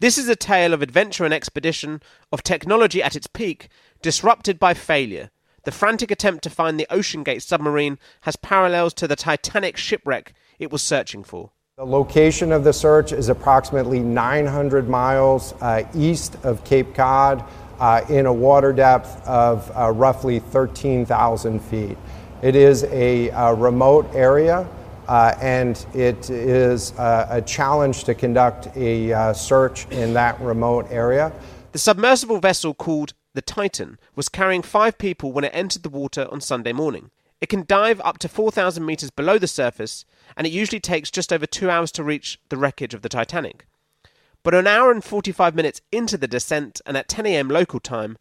This 0.00 0.16
is 0.16 0.30
a 0.30 0.34
tale 0.34 0.72
of 0.72 0.80
adventure 0.80 1.26
and 1.26 1.34
expedition, 1.34 2.00
of 2.32 2.42
technology 2.42 3.02
at 3.02 3.16
its 3.16 3.26
peak, 3.26 3.68
disrupted 4.00 4.58
by 4.58 4.72
failure. 4.72 5.28
The 5.64 5.70
frantic 5.70 6.10
attempt 6.10 6.42
to 6.42 6.50
find 6.50 6.78
the 6.78 6.88
OceanGate 6.90 7.40
submarine 7.40 7.98
has 8.22 8.34
parallels 8.34 8.92
to 8.94 9.06
the 9.06 9.14
Titanic 9.14 9.76
shipwreck 9.76 10.34
it 10.58 10.72
was 10.72 10.82
searching 10.82 11.22
for. 11.22 11.52
The 11.76 11.86
location 11.86 12.50
of 12.50 12.64
the 12.64 12.72
search 12.72 13.12
is 13.12 13.28
approximately 13.28 14.00
900 14.00 14.88
miles 14.88 15.52
uh, 15.60 15.84
east 15.94 16.36
of 16.42 16.64
Cape 16.64 16.96
Cod 16.96 17.44
uh, 17.78 18.00
in 18.08 18.26
a 18.26 18.32
water 18.32 18.72
depth 18.72 19.24
of 19.24 19.70
uh, 19.76 19.92
roughly 19.92 20.40
13,000 20.40 21.60
feet. 21.60 21.96
It 22.42 22.56
is 22.56 22.82
a, 22.84 23.28
a 23.28 23.54
remote 23.54 24.12
area. 24.14 24.68
Uh, 25.08 25.34
and 25.40 25.84
it 25.94 26.30
is 26.30 26.92
uh, 26.92 27.26
a 27.28 27.42
challenge 27.42 28.04
to 28.04 28.14
conduct 28.14 28.68
a 28.76 29.12
uh, 29.12 29.32
search 29.32 29.86
in 29.88 30.14
that 30.14 30.40
remote 30.40 30.86
area. 30.90 31.32
The 31.72 31.78
submersible 31.78 32.38
vessel 32.38 32.72
called 32.72 33.12
the 33.34 33.42
Titan 33.42 33.98
was 34.14 34.28
carrying 34.28 34.62
five 34.62 34.98
people 34.98 35.32
when 35.32 35.44
it 35.44 35.54
entered 35.54 35.82
the 35.82 35.88
water 35.88 36.28
on 36.30 36.40
Sunday 36.40 36.72
morning. 36.72 37.10
It 37.40 37.48
can 37.48 37.64
dive 37.66 38.00
up 38.04 38.18
to 38.18 38.28
4,000 38.28 38.84
metres 38.84 39.10
below 39.10 39.38
the 39.38 39.48
surface, 39.48 40.04
and 40.36 40.46
it 40.46 40.52
usually 40.52 40.80
takes 40.80 41.10
just 41.10 41.32
over 41.32 41.46
two 41.46 41.70
hours 41.70 41.90
to 41.92 42.04
reach 42.04 42.38
the 42.50 42.56
wreckage 42.56 42.94
of 42.94 43.02
the 43.02 43.08
Titanic. 43.08 43.66
But 44.42 44.54
an 44.54 44.66
hour 44.66 44.90
and 44.90 45.02
45 45.02 45.54
minutes 45.54 45.80
into 45.90 46.16
the 46.16 46.28
descent, 46.28 46.80
and 46.86 46.96
at 46.96 47.08
10 47.08 47.26
am 47.26 47.48
local 47.48 47.80
time, 47.80 48.16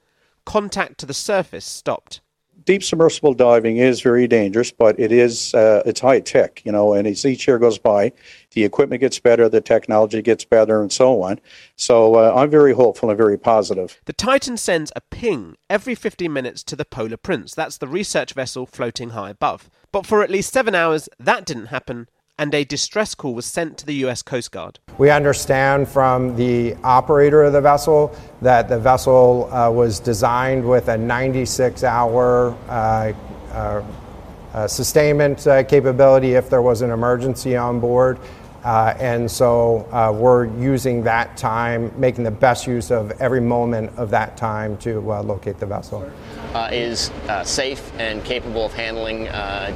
contact 0.46 1.00
to 1.00 1.06
the 1.06 1.13
surface 1.13 1.65
stopped 1.65 2.22
deep 2.65 2.84
submersible 2.84 3.34
diving 3.34 3.77
is 3.77 4.01
very 4.01 4.27
dangerous, 4.27 4.72
but 4.72 5.00
it 5.00 5.12
is 5.12 5.53
uh, 5.53 5.84
it's 5.86 6.00
high 6.00 6.20
tech, 6.20 6.63
you 6.65 6.72
know. 6.72 6.94
And 6.94 7.08
as 7.08 7.25
each 7.25 7.48
year 7.48 7.60
goes 7.60 7.77
by, 7.77 8.12
the 8.51 8.63
equipment 8.63 9.01
gets 9.01 9.20
better, 9.20 9.50
the 9.50 9.62
technology 9.62 10.22
gets 10.22 10.46
better, 10.46 10.82
and 10.82 10.91
so 10.91 11.22
on. 11.24 11.39
So 11.75 12.15
uh, 12.15 12.34
I'm 12.36 12.50
very 12.50 12.74
hopeful 12.74 13.10
and 13.10 13.18
very 13.18 13.38
positive. 13.38 14.00
The 14.06 14.13
Titan 14.13 14.58
sends 14.58 14.91
a 14.96 15.01
ping 15.01 15.56
every 15.70 15.96
15 15.96 16.32
minutes 16.32 16.63
to 16.63 16.75
the 16.75 16.86
Polar 16.86 17.18
Prince. 17.18 17.53
That's 17.56 17.77
the 17.77 17.88
research 17.88 18.34
vessel 18.34 18.65
floating 18.65 19.12
high 19.12 19.32
above. 19.32 19.70
But 19.91 20.06
for 20.06 20.24
at 20.24 20.30
least 20.30 20.53
seven 20.53 20.74
hours, 20.74 21.10
that 21.20 21.46
didn't 21.46 21.68
happen, 21.68 22.08
and 22.42 22.56
a 22.56 22.64
distress 22.64 23.14
call 23.14 23.36
was 23.36 23.46
sent 23.46 23.78
to 23.78 23.86
the 23.86 23.94
US 24.06 24.24
Coast 24.24 24.52
Guard. 24.52 24.80
We 24.98 25.12
understand 25.12 25.88
from 25.88 26.36
the 26.36 26.76
operator 26.84 27.44
of 27.44 27.54
the 27.54 27.62
vessel 27.62 28.16
that 28.42 28.68
the 28.68 28.80
vessel 28.80 29.48
uh, 29.54 29.70
was 29.70 30.00
designed 30.00 30.68
with 30.68 30.88
a 30.88 30.98
96 30.98 31.84
hour 31.84 32.58
uh, 32.68 33.14
uh, 33.52 33.84
uh, 34.54 34.68
sustainment 34.68 35.46
uh, 35.46 35.64
capability 35.64 36.34
if 36.34 36.50
there 36.50 36.64
was 36.64 36.82
an 36.82 36.90
emergency 36.90 37.56
on 37.56 37.80
board. 37.80 38.18
Uh, 38.63 38.94
and 39.00 39.30
so 39.30 39.88
uh, 39.91 40.12
we're 40.12 40.46
using 40.60 41.03
that 41.03 41.36
time, 41.38 41.91
making 42.00 42.24
the 42.24 42.32
best 42.32 42.68
use 42.68 42.91
of 42.91 43.12
every 43.20 43.41
moment 43.41 43.91
of 43.98 44.10
that 44.12 44.38
time 44.38 44.77
to 44.77 45.12
uh, 45.12 45.24
locate 45.24 45.58
the 45.60 45.65
vessel. 45.65 46.10
is 46.72 47.12
safe 47.44 47.91
and 47.98 48.24
capable 48.24 48.65
of 48.65 48.74
handling 48.74 49.25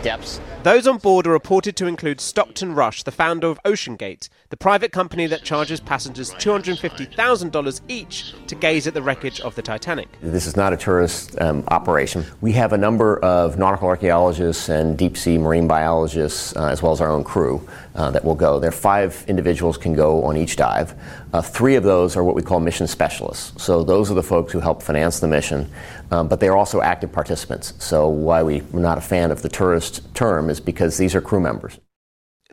depths 0.01 0.39
those 0.65 0.87
on 0.87 0.97
board 0.97 1.27
are 1.27 1.31
reported 1.31 1.75
to 1.75 1.85
include 1.85 2.19
Stockton 2.19 2.73
Rush, 2.73 3.03
the 3.03 3.11
founder 3.11 3.45
of 3.45 3.61
OceanGate, 3.65 4.29
the 4.49 4.57
private 4.57 4.91
company 4.91 5.27
that 5.27 5.43
charges 5.43 5.79
passengers 5.79 6.33
$250,000 6.33 7.81
each 7.87 8.33
to 8.47 8.55
gaze 8.55 8.87
at 8.87 8.95
the 8.95 9.01
wreckage 9.03 9.39
of 9.41 9.53
the 9.53 9.61
Titanic. 9.61 10.07
This 10.21 10.47
is 10.47 10.57
not 10.57 10.73
a 10.73 10.77
tourist 10.77 11.39
um, 11.39 11.63
operation. 11.67 12.25
We 12.41 12.53
have 12.53 12.73
a 12.73 12.79
number 12.79 13.19
of 13.19 13.59
nautical 13.59 13.89
archaeologists 13.89 14.67
and 14.67 14.97
deep 14.97 15.17
sea 15.17 15.37
marine 15.37 15.67
biologists, 15.67 16.55
uh, 16.55 16.65
as 16.65 16.81
well 16.81 16.93
as 16.93 16.99
our 16.99 17.11
own 17.11 17.23
crew, 17.23 17.61
uh, 17.95 18.11
that 18.11 18.23
will 18.23 18.35
go. 18.35 18.59
There 18.59 18.69
are 18.69 18.73
five 18.73 19.23
individuals 19.27 19.77
can 19.77 19.93
go 19.93 20.23
on 20.23 20.37
each 20.37 20.55
dive. 20.55 20.93
Uh, 21.33 21.41
three 21.41 21.75
of 21.75 21.83
those 21.83 22.15
are 22.15 22.23
what 22.23 22.35
we 22.35 22.41
call 22.41 22.59
mission 22.59 22.87
specialists. 22.87 23.63
So 23.63 23.83
those 23.83 24.11
are 24.11 24.13
the 24.13 24.23
folks 24.23 24.51
who 24.51 24.59
help 24.59 24.81
finance 24.81 25.19
the 25.19 25.27
mission, 25.27 25.69
um, 26.11 26.27
but 26.27 26.39
they 26.39 26.47
are 26.47 26.57
also 26.57 26.81
active 26.81 27.11
participants. 27.11 27.73
So 27.79 28.07
why 28.07 28.43
we, 28.43 28.61
we're 28.61 28.81
not 28.81 28.97
a 28.97 29.01
fan 29.01 29.31
of 29.31 29.41
the 29.41 29.49
tourist 29.49 30.13
term 30.13 30.49
is 30.49 30.59
because 30.59 30.97
these 30.97 31.15
are 31.15 31.21
crew 31.21 31.39
members. 31.39 31.79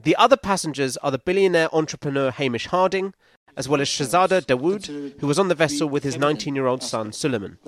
The 0.02 0.16
other 0.16 0.36
passengers 0.36 0.96
are 0.98 1.10
the 1.10 1.18
billionaire 1.18 1.72
entrepreneur 1.72 2.30
Hamish 2.32 2.66
Harding, 2.66 3.14
as 3.56 3.68
well 3.68 3.80
as 3.80 3.88
Shahzada 3.88 4.40
Dawood, 4.40 5.20
who 5.20 5.26
was 5.26 5.38
on 5.38 5.48
the 5.48 5.54
vessel 5.54 5.88
with 5.88 6.02
his 6.02 6.16
19 6.16 6.54
year 6.54 6.66
old 6.66 6.82
son 6.82 7.10
Suleman. 7.10 7.58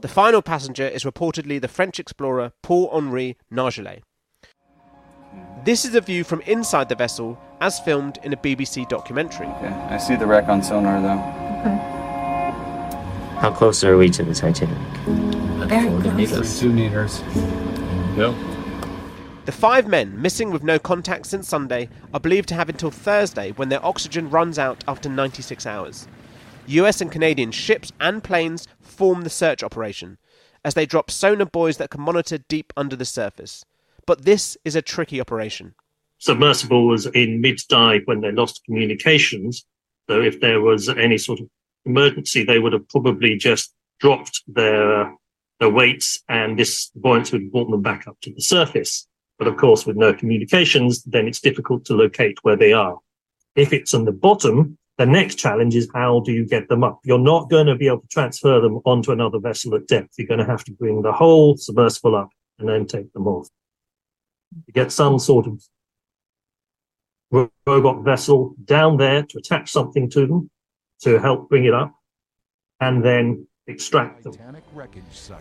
The 0.00 0.08
final 0.08 0.42
passenger 0.42 0.86
is 0.86 1.04
reportedly 1.04 1.60
the 1.60 1.68
French 1.68 1.98
explorer 1.98 2.52
Paul 2.62 2.90
Henri 2.92 3.36
Nargeolet. 3.52 4.02
This 5.62 5.84
is 5.84 5.94
a 5.94 6.00
view 6.00 6.24
from 6.24 6.40
inside 6.42 6.88
the 6.88 6.94
vessel 6.94 7.38
as 7.60 7.78
filmed 7.80 8.18
in 8.22 8.32
a 8.32 8.36
BBC 8.36 8.88
documentary. 8.88 9.46
Yeah, 9.46 9.88
I 9.90 9.98
see 9.98 10.16
the 10.16 10.26
wreck 10.26 10.48
on 10.48 10.62
sonar 10.62 11.02
though. 11.02 11.20
Okay. 11.60 11.76
How 13.38 13.52
close 13.54 13.84
are 13.84 13.98
we 13.98 14.08
to 14.08 14.22
the 14.22 14.34
Titanic? 14.34 14.78
Very 15.68 16.26
close. 16.26 16.58
Two 16.58 16.72
meters. 16.72 17.20
Yep. 18.16 18.34
The 19.44 19.52
five 19.52 19.86
men, 19.86 20.20
missing 20.20 20.50
with 20.50 20.62
no 20.62 20.78
contact 20.78 21.26
since 21.26 21.48
Sunday, 21.48 21.90
are 22.14 22.20
believed 22.20 22.48
to 22.48 22.54
have 22.54 22.70
until 22.70 22.90
Thursday 22.90 23.50
when 23.52 23.68
their 23.68 23.84
oxygen 23.84 24.30
runs 24.30 24.58
out 24.58 24.82
after 24.88 25.10
96 25.10 25.66
hours. 25.66 26.08
US 26.68 27.02
and 27.02 27.12
Canadian 27.12 27.50
ships 27.50 27.92
and 28.00 28.24
planes 28.24 28.66
form 28.80 29.22
the 29.22 29.30
search 29.30 29.62
operation 29.62 30.16
as 30.64 30.72
they 30.72 30.86
drop 30.86 31.10
sonar 31.10 31.46
buoys 31.46 31.76
that 31.76 31.90
can 31.90 32.00
monitor 32.00 32.38
deep 32.38 32.72
under 32.78 32.96
the 32.96 33.04
surface. 33.04 33.64
But 34.06 34.24
this 34.24 34.56
is 34.64 34.76
a 34.76 34.82
tricky 34.82 35.20
operation. 35.20 35.74
Submersible 36.18 36.86
was 36.86 37.06
in 37.06 37.40
mid 37.40 37.60
dive 37.68 38.02
when 38.04 38.20
they 38.20 38.32
lost 38.32 38.62
communications. 38.64 39.64
So 40.08 40.20
if 40.20 40.40
there 40.40 40.60
was 40.60 40.88
any 40.88 41.18
sort 41.18 41.40
of 41.40 41.48
emergency, 41.84 42.44
they 42.44 42.58
would 42.58 42.72
have 42.72 42.88
probably 42.88 43.36
just 43.36 43.72
dropped 44.00 44.42
their, 44.46 45.14
their 45.60 45.70
weights 45.70 46.22
and 46.28 46.58
this 46.58 46.90
buoyancy 46.94 47.36
would 47.36 47.42
have 47.44 47.52
brought 47.52 47.70
them 47.70 47.82
back 47.82 48.06
up 48.06 48.16
to 48.22 48.34
the 48.34 48.42
surface. 48.42 49.06
But 49.38 49.48
of 49.48 49.56
course, 49.56 49.86
with 49.86 49.96
no 49.96 50.12
communications, 50.12 51.02
then 51.04 51.26
it's 51.26 51.40
difficult 51.40 51.84
to 51.86 51.94
locate 51.94 52.38
where 52.42 52.56
they 52.56 52.72
are. 52.72 52.98
If 53.56 53.72
it's 53.72 53.94
on 53.94 54.04
the 54.04 54.12
bottom, 54.12 54.76
the 54.98 55.06
next 55.06 55.36
challenge 55.36 55.74
is 55.74 55.88
how 55.94 56.20
do 56.20 56.32
you 56.32 56.44
get 56.44 56.68
them 56.68 56.84
up? 56.84 57.00
You're 57.04 57.18
not 57.18 57.48
going 57.48 57.66
to 57.66 57.74
be 57.74 57.86
able 57.86 58.02
to 58.02 58.08
transfer 58.08 58.60
them 58.60 58.80
onto 58.84 59.12
another 59.12 59.38
vessel 59.38 59.74
at 59.74 59.86
depth. 59.86 60.10
You're 60.18 60.28
going 60.28 60.40
to 60.40 60.44
have 60.44 60.64
to 60.64 60.72
bring 60.72 61.00
the 61.00 61.12
whole 61.12 61.56
submersible 61.56 62.14
up 62.14 62.28
and 62.58 62.68
then 62.68 62.86
take 62.86 63.10
them 63.14 63.26
off. 63.26 63.48
You 64.66 64.72
get 64.72 64.92
some 64.92 65.18
sort 65.18 65.46
of 65.46 65.62
robot 67.66 68.04
vessel 68.04 68.54
down 68.64 68.96
there 68.96 69.22
to 69.22 69.38
attach 69.38 69.70
something 69.70 70.10
to 70.10 70.26
them 70.26 70.50
to 71.02 71.18
help 71.18 71.48
bring 71.48 71.64
it 71.64 71.74
up 71.74 71.94
and 72.80 73.04
then 73.04 73.46
extract 73.66 74.24
them. 74.24 74.32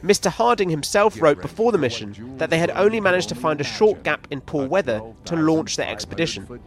Mr. 0.04 0.30
Harding 0.30 0.70
himself 0.70 1.22
wrote 1.22 1.42
before 1.42 1.72
the 1.72 1.78
mission 1.78 2.38
that 2.38 2.50
they 2.50 2.60
had 2.60 2.70
only 2.72 3.02
managed 3.02 3.30
to 3.30 3.36
find 3.36 3.60
a 3.60 3.64
short 3.64 4.04
gap 4.04 4.28
in 4.30 4.42
poor 4.42 4.68
weather 4.68 5.02
to 5.26 5.36
launch 5.36 5.76
their 5.76 5.90
expedition, 5.90 6.60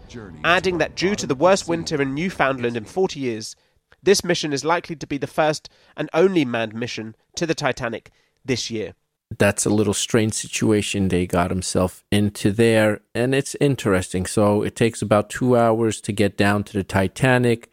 adding 0.44 0.78
that 0.78 0.96
due 0.96 1.14
to 1.14 1.26
the 1.26 1.34
worst 1.34 1.68
winter 1.68 2.02
in 2.02 2.14
Newfoundland 2.14 2.76
in 2.76 2.84
40 2.84 3.20
years, 3.20 3.54
this 4.02 4.24
mission 4.24 4.52
is 4.52 4.64
likely 4.64 4.96
to 4.96 5.06
be 5.06 5.18
the 5.18 5.26
first 5.26 5.68
and 5.96 6.10
only 6.12 6.44
manned 6.44 6.74
mission 6.74 7.14
to 7.36 7.46
the 7.46 7.54
Titanic 7.54 8.10
this 8.44 8.70
year. 8.70 8.94
That's 9.38 9.66
a 9.66 9.70
little 9.70 9.94
strange 9.94 10.34
situation. 10.34 11.08
They 11.08 11.26
got 11.26 11.50
himself 11.50 12.04
into 12.10 12.50
there, 12.50 13.00
and 13.14 13.34
it's 13.34 13.54
interesting. 13.60 14.26
So 14.26 14.62
it 14.62 14.76
takes 14.76 15.02
about 15.02 15.30
two 15.30 15.56
hours 15.56 16.00
to 16.02 16.12
get 16.12 16.36
down 16.36 16.64
to 16.64 16.72
the 16.72 16.84
Titanic. 16.84 17.70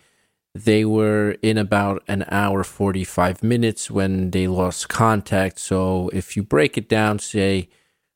They 0.55 0.83
were 0.83 1.37
in 1.41 1.57
about 1.57 2.03
an 2.07 2.25
hour 2.29 2.63
45 2.63 3.43
minutes 3.43 3.91
when 3.91 4.31
they 4.31 4.47
lost 4.47 4.89
contact. 4.89 5.59
So 5.59 6.09
if 6.11 6.35
you 6.35 6.43
break 6.43 6.77
it 6.77 6.89
down 6.89 7.19
say 7.19 7.69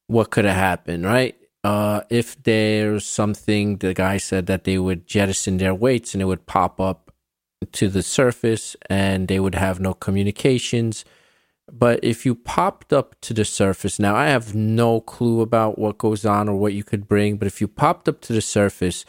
what 0.07 0.31
could 0.31 0.45
have 0.45 0.55
happened 0.55 1.05
right? 1.05 1.35
Uh, 1.63 2.01
if 2.09 2.41
there's 2.43 3.05
something 3.05 3.77
the 3.77 3.93
guy 3.93 4.17
said 4.17 4.47
that 4.47 4.65
they 4.65 4.77
would 4.77 5.07
jettison 5.07 5.57
their 5.57 5.73
weights 5.73 6.13
and 6.13 6.21
it 6.21 6.25
would 6.25 6.45
pop 6.45 6.81
up 6.81 7.13
to 7.71 7.87
the 7.87 8.03
surface 8.03 8.75
and 8.89 9.27
they 9.29 9.39
would 9.39 9.55
have 9.55 9.79
no 9.79 9.93
communications 9.93 11.05
but 11.75 11.99
if 12.03 12.25
you 12.25 12.35
popped 12.35 12.93
up 12.93 13.19
to 13.21 13.33
the 13.33 13.45
surface 13.45 13.99
now 13.99 14.15
i 14.15 14.27
have 14.27 14.53
no 14.53 15.01
clue 15.01 15.41
about 15.41 15.79
what 15.79 15.97
goes 15.97 16.25
on 16.25 16.47
or 16.47 16.55
what 16.55 16.73
you 16.73 16.83
could 16.83 17.07
bring 17.07 17.37
but 17.37 17.47
if 17.47 17.59
you 17.59 17.67
popped 17.67 18.07
up 18.07 18.21
to 18.21 18.33
the 18.33 18.41
surface 18.41 19.05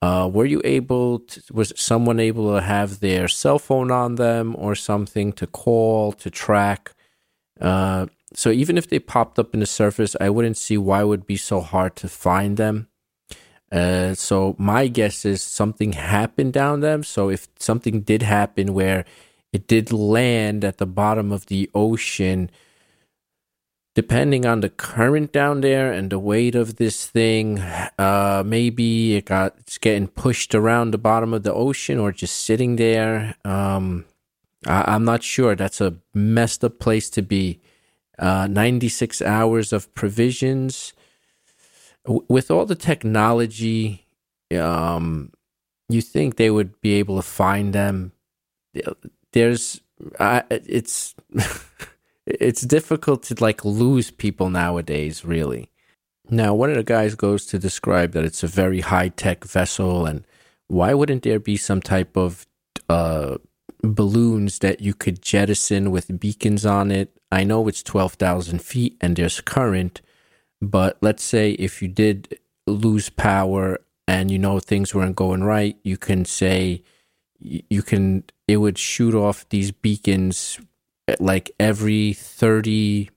uh, 0.00 0.30
were 0.32 0.44
you 0.44 0.62
able 0.64 1.20
to, 1.20 1.42
was 1.52 1.72
someone 1.76 2.20
able 2.20 2.54
to 2.54 2.62
have 2.62 3.00
their 3.00 3.26
cell 3.26 3.58
phone 3.58 3.90
on 3.90 4.14
them 4.14 4.54
or 4.56 4.74
something 4.74 5.32
to 5.32 5.46
call, 5.46 6.12
to 6.12 6.30
track? 6.30 6.92
Uh, 7.60 8.06
so 8.32 8.50
even 8.50 8.78
if 8.78 8.88
they 8.88 9.00
popped 9.00 9.38
up 9.38 9.54
in 9.54 9.60
the 9.60 9.66
surface, 9.66 10.14
I 10.20 10.30
wouldn't 10.30 10.56
see 10.56 10.78
why 10.78 11.02
it 11.02 11.06
would 11.06 11.26
be 11.26 11.36
so 11.36 11.60
hard 11.60 11.96
to 11.96 12.08
find 12.08 12.56
them. 12.56 12.88
Uh, 13.72 14.14
so 14.14 14.54
my 14.58 14.86
guess 14.86 15.24
is 15.24 15.42
something 15.42 15.92
happened 15.92 16.52
down 16.52 16.80
them. 16.80 17.02
So 17.02 17.28
if 17.28 17.48
something 17.58 18.02
did 18.02 18.22
happen 18.22 18.74
where 18.74 19.04
it 19.52 19.66
did 19.66 19.92
land 19.92 20.64
at 20.64 20.78
the 20.78 20.86
bottom 20.86 21.32
of 21.32 21.46
the 21.46 21.70
ocean, 21.74 22.50
depending 23.94 24.46
on 24.46 24.60
the 24.60 24.68
current 24.68 25.32
down 25.32 25.60
there 25.60 25.92
and 25.92 26.10
the 26.10 26.18
weight 26.18 26.54
of 26.54 26.76
this 26.76 27.06
thing, 27.06 27.58
uh, 27.98 28.42
maybe 28.46 29.16
it 29.16 29.24
got 29.24 29.56
it's 29.58 29.78
getting 29.78 30.06
pushed 30.06 30.54
around 30.54 30.90
the 30.90 30.98
bottom 30.98 31.34
of 31.34 31.42
the 31.42 31.52
ocean 31.52 31.98
or 31.98 32.12
just 32.12 32.44
sitting 32.44 32.76
there. 32.76 33.34
Um, 33.44 34.04
I, 34.66 34.94
am 34.94 35.04
not 35.04 35.22
sure. 35.22 35.56
That's 35.56 35.80
a 35.80 35.96
messed 36.14 36.64
up 36.64 36.78
place 36.78 37.10
to 37.10 37.22
be. 37.22 37.60
Uh, 38.18 38.48
96 38.48 39.22
hours 39.22 39.72
of 39.72 39.92
provisions. 39.94 40.92
W- 42.04 42.24
with 42.28 42.50
all 42.50 42.66
the 42.66 42.74
technology, 42.74 44.06
um, 44.56 45.32
you 45.88 46.00
think 46.02 46.36
they 46.36 46.50
would 46.50 46.80
be 46.80 46.94
able 46.94 47.16
to 47.16 47.22
find 47.22 47.72
them. 47.72 48.12
There's, 49.32 49.80
it's, 50.20 51.14
it's 52.26 52.62
difficult 52.62 53.22
to 53.24 53.36
like 53.40 53.64
lose 53.64 54.10
people 54.10 54.50
nowadays, 54.50 55.24
really. 55.24 55.70
Now, 56.30 56.54
one 56.54 56.70
of 56.70 56.76
the 56.76 56.84
guys 56.84 57.14
goes 57.14 57.46
to 57.46 57.58
describe 57.58 58.12
that 58.12 58.24
it's 58.24 58.42
a 58.42 58.48
very 58.48 58.80
high 58.80 59.08
tech 59.08 59.44
vessel, 59.44 60.04
and 60.04 60.26
why 60.66 60.92
wouldn't 60.92 61.22
there 61.22 61.38
be 61.38 61.56
some 61.56 61.80
type 61.80 62.16
of 62.16 62.46
uh, 62.88 63.38
balloons 63.82 64.58
that 64.58 64.80
you 64.80 64.94
could 64.94 65.22
jettison 65.22 65.90
with 65.90 66.20
beacons 66.20 66.66
on 66.66 66.90
it. 66.90 67.16
I 67.30 67.44
know 67.44 67.68
it's 67.68 67.82
12,000 67.82 68.60
feet 68.62 68.96
and 69.00 69.16
there's 69.16 69.40
current, 69.40 70.00
but 70.60 70.98
let's 71.00 71.22
say 71.22 71.52
if 71.52 71.82
you 71.82 71.88
did 71.88 72.38
lose 72.66 73.10
power 73.10 73.78
and 74.06 74.30
you 74.30 74.38
know 74.38 74.58
things 74.58 74.94
weren't 74.94 75.16
going 75.16 75.44
right, 75.44 75.76
you 75.82 75.96
can 75.96 76.24
say 76.24 76.82
you 77.40 77.82
can, 77.82 78.24
it 78.46 78.58
would 78.58 78.78
shoot 78.78 79.14
off 79.14 79.48
these 79.48 79.70
beacons 79.70 80.58
like 81.20 81.50
every 81.58 82.12
30 82.12 83.10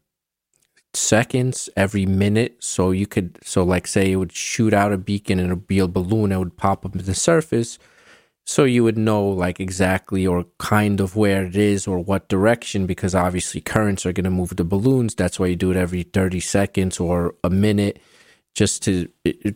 seconds, 0.94 1.70
every 1.75 2.06
minute. 2.06 2.63
So 2.63 2.92
you 2.92 3.08
could, 3.08 3.40
so 3.44 3.63
like 3.63 3.88
say 3.88 4.12
it 4.12 4.18
would 4.18 4.32
shoot 4.32 4.74
out 4.74 4.94
a 4.94 4.98
beacon 4.98 5.40
and 5.40 5.51
it 5.51 5.56
would 5.56 5.68
be 5.68 5.80
a 5.80 5.88
balloon, 5.88 6.32
it 6.32 6.38
would 6.38 6.58
pop 6.58 6.86
up 6.86 6.94
to 6.94 7.00
the 7.00 7.16
surface. 7.16 7.80
So 8.46 8.63
you 8.63 8.84
would 8.84 8.98
know 8.98 9.28
like 9.28 9.60
exactly 9.60 10.25
or 10.25 10.46
kind 10.58 11.00
of 11.00 11.16
where 11.16 11.46
it 11.46 11.56
is 11.56 11.88
or 11.88 12.00
what 12.00 12.28
direction 12.28 12.86
because 12.86 13.13
obviously 13.13 13.62
currents 13.62 14.06
are 14.06 14.13
going 14.13 14.25
to 14.25 14.32
move 14.32 14.56
the 14.56 14.63
balloons. 14.63 15.16
That's 15.16 15.40
why 15.40 15.48
you 15.48 15.56
do 15.56 15.72
it 15.72 15.78
every 15.78 16.04
30 16.04 16.40
seconds 16.40 17.00
or 17.00 17.36
a 17.44 17.50
minute 17.50 18.01
just 18.53 18.84
to 18.84 19.08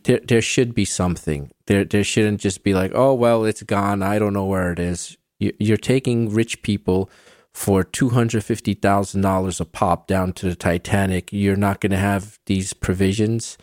there, 0.04 0.20
there 0.24 0.42
should 0.42 0.74
be 0.74 0.86
something 0.86 1.52
there 1.68 1.84
there 1.84 2.04
shouldn't 2.04 2.40
just 2.40 2.64
be 2.64 2.74
like 2.74 2.92
oh 2.96 3.14
well 3.14 3.44
it's 3.46 3.64
gone 3.64 4.02
i 4.02 4.18
don't 4.18 4.34
know 4.34 4.46
where 4.46 4.72
it 4.72 4.80
is 4.80 5.18
you, 5.40 5.52
you're 5.60 5.78
taking 5.78 6.30
rich 6.30 6.62
people 6.62 7.10
for 7.54 7.86
$250,000 7.86 9.60
a 9.62 9.66
pop 9.66 10.08
down 10.08 10.34
to 10.34 10.50
the 10.50 10.56
Titanic 10.56 11.32
you're 11.32 11.56
not 11.56 11.80
going 11.80 11.92
to 11.92 11.98
have 11.98 12.40
these 12.46 12.74
provisions 12.74 13.58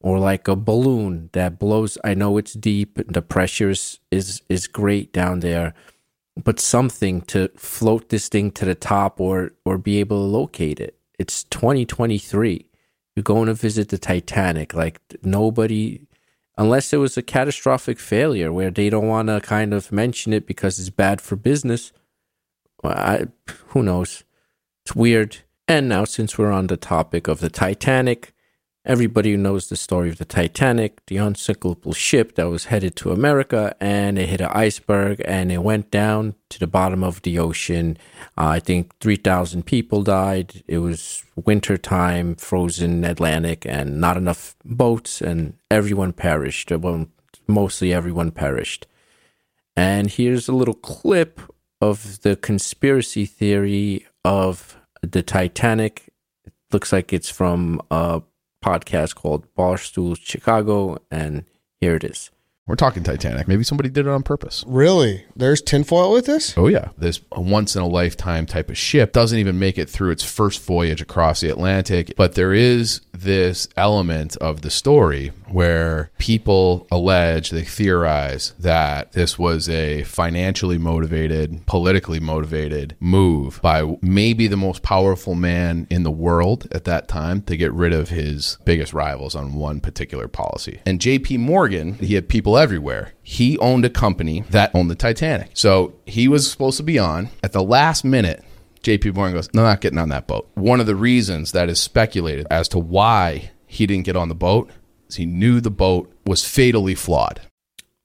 or 0.00 0.18
like 0.18 0.46
a 0.46 0.56
balloon 0.56 1.30
that 1.32 1.58
blows. 1.58 1.98
I 2.04 2.14
know 2.14 2.38
it's 2.38 2.52
deep, 2.52 3.00
the 3.08 3.22
pressure 3.22 3.70
is, 3.70 3.98
is, 4.10 4.42
is 4.48 4.66
great 4.66 5.12
down 5.12 5.40
there, 5.40 5.74
but 6.42 6.60
something 6.60 7.22
to 7.22 7.48
float 7.56 8.10
this 8.10 8.28
thing 8.28 8.50
to 8.52 8.64
the 8.64 8.74
top 8.74 9.20
or, 9.20 9.52
or 9.64 9.78
be 9.78 9.98
able 10.00 10.18
to 10.18 10.30
locate 10.38 10.80
it. 10.80 10.98
It's 11.18 11.44
2023. 11.44 12.66
You're 13.16 13.22
going 13.22 13.46
to 13.46 13.54
visit 13.54 13.88
the 13.88 13.98
Titanic. 13.98 14.74
Like 14.74 15.00
nobody, 15.22 16.02
unless 16.58 16.92
it 16.92 16.98
was 16.98 17.16
a 17.16 17.22
catastrophic 17.22 17.98
failure 17.98 18.52
where 18.52 18.70
they 18.70 18.90
don't 18.90 19.08
want 19.08 19.28
to 19.28 19.40
kind 19.40 19.72
of 19.72 19.90
mention 19.90 20.34
it 20.34 20.46
because 20.46 20.78
it's 20.78 20.90
bad 20.90 21.20
for 21.20 21.34
business. 21.34 21.92
I, 22.84 23.26
who 23.68 23.82
knows? 23.82 24.22
It's 24.84 24.94
weird. 24.94 25.38
And 25.66 25.88
now, 25.88 26.04
since 26.04 26.38
we're 26.38 26.52
on 26.52 26.68
the 26.68 26.76
topic 26.76 27.26
of 27.26 27.40
the 27.40 27.50
Titanic, 27.50 28.32
Everybody 28.86 29.36
knows 29.36 29.68
the 29.68 29.74
story 29.74 30.10
of 30.10 30.18
the 30.18 30.24
Titanic, 30.24 31.04
the 31.06 31.16
unsinkable 31.16 31.92
ship 31.92 32.36
that 32.36 32.48
was 32.48 32.66
headed 32.66 32.94
to 32.96 33.10
America, 33.10 33.74
and 33.80 34.16
it 34.16 34.28
hit 34.28 34.40
an 34.40 34.50
iceberg 34.52 35.20
and 35.24 35.50
it 35.50 35.64
went 35.64 35.90
down 35.90 36.36
to 36.50 36.60
the 36.60 36.68
bottom 36.68 37.02
of 37.02 37.20
the 37.22 37.36
ocean. 37.36 37.98
Uh, 38.38 38.46
I 38.46 38.60
think 38.60 38.96
3,000 39.00 39.66
people 39.66 40.04
died. 40.04 40.62
It 40.68 40.78
was 40.78 41.24
winter 41.34 41.76
time, 41.76 42.36
frozen 42.36 43.02
Atlantic, 43.04 43.66
and 43.66 44.00
not 44.00 44.16
enough 44.16 44.54
boats, 44.64 45.20
and 45.20 45.54
everyone 45.68 46.12
perished. 46.12 46.70
Well, 46.70 47.08
mostly 47.48 47.92
everyone 47.92 48.30
perished. 48.30 48.86
And 49.76 50.08
here's 50.08 50.46
a 50.46 50.54
little 50.54 50.74
clip 50.74 51.40
of 51.80 52.20
the 52.22 52.36
conspiracy 52.36 53.26
theory 53.26 54.06
of 54.24 54.76
the 55.02 55.24
Titanic. 55.24 56.04
It 56.44 56.52
looks 56.70 56.92
like 56.92 57.12
it's 57.12 57.28
from 57.28 57.82
uh, 57.90 58.20
podcast 58.66 59.14
called 59.14 59.46
Barstool 59.54 60.16
Chicago, 60.20 60.98
and 61.10 61.44
here 61.80 61.94
it 61.94 62.02
is. 62.04 62.30
We're 62.66 62.74
talking 62.74 63.04
Titanic. 63.04 63.46
Maybe 63.46 63.62
somebody 63.62 63.88
did 63.88 64.06
it 64.06 64.10
on 64.10 64.24
purpose. 64.24 64.64
Really? 64.66 65.24
There's 65.36 65.62
tinfoil 65.62 66.12
with 66.12 66.26
this? 66.26 66.58
Oh, 66.58 66.66
yeah. 66.66 66.88
This 66.98 67.20
once 67.30 67.76
in 67.76 67.82
a 67.82 67.86
lifetime 67.86 68.44
type 68.44 68.68
of 68.68 68.76
ship 68.76 69.12
doesn't 69.12 69.38
even 69.38 69.60
make 69.60 69.78
it 69.78 69.88
through 69.88 70.10
its 70.10 70.24
first 70.24 70.60
voyage 70.64 71.00
across 71.00 71.40
the 71.40 71.48
Atlantic. 71.48 72.14
But 72.16 72.34
there 72.34 72.52
is 72.52 73.02
this 73.26 73.68
element 73.76 74.36
of 74.38 74.62
the 74.62 74.70
story 74.70 75.32
where 75.48 76.10
people 76.16 76.86
allege, 76.90 77.50
they 77.50 77.64
theorize 77.64 78.54
that 78.58 79.12
this 79.12 79.38
was 79.38 79.68
a 79.68 80.04
financially 80.04 80.78
motivated, 80.78 81.66
politically 81.66 82.20
motivated 82.20 82.96
move 83.00 83.60
by 83.60 83.98
maybe 84.00 84.46
the 84.46 84.56
most 84.56 84.82
powerful 84.82 85.34
man 85.34 85.86
in 85.90 86.04
the 86.04 86.10
world 86.10 86.68
at 86.72 86.84
that 86.84 87.08
time 87.08 87.42
to 87.42 87.56
get 87.56 87.72
rid 87.72 87.92
of 87.92 88.08
his 88.08 88.58
biggest 88.64 88.94
rivals 88.94 89.34
on 89.34 89.54
one 89.54 89.80
particular 89.80 90.28
policy. 90.28 90.80
And 90.86 91.00
JP 91.00 91.40
Morgan, 91.40 91.94
he 91.94 92.14
had 92.14 92.28
people 92.28 92.56
everywhere. 92.56 93.12
He 93.22 93.58
owned 93.58 93.84
a 93.84 93.90
company 93.90 94.44
that 94.50 94.70
owned 94.72 94.90
the 94.90 94.94
Titanic. 94.94 95.50
So 95.54 95.94
he 96.06 96.28
was 96.28 96.48
supposed 96.50 96.76
to 96.76 96.84
be 96.84 96.98
on. 96.98 97.28
At 97.42 97.52
the 97.52 97.62
last 97.62 98.04
minute, 98.04 98.44
JP 98.86 99.16
Morgan 99.16 99.34
goes, 99.34 99.52
No, 99.52 99.64
not 99.64 99.80
getting 99.80 99.98
on 99.98 100.10
that 100.10 100.28
boat. 100.28 100.48
One 100.54 100.78
of 100.78 100.86
the 100.86 100.94
reasons 100.94 101.50
that 101.50 101.68
is 101.68 101.80
speculated 101.80 102.46
as 102.52 102.68
to 102.68 102.78
why 102.78 103.50
he 103.66 103.84
didn't 103.84 104.04
get 104.04 104.14
on 104.14 104.28
the 104.28 104.34
boat 104.36 104.70
is 105.08 105.16
he 105.16 105.26
knew 105.26 105.60
the 105.60 105.72
boat 105.72 106.12
was 106.24 106.44
fatally 106.44 106.94
flawed. 106.94 107.40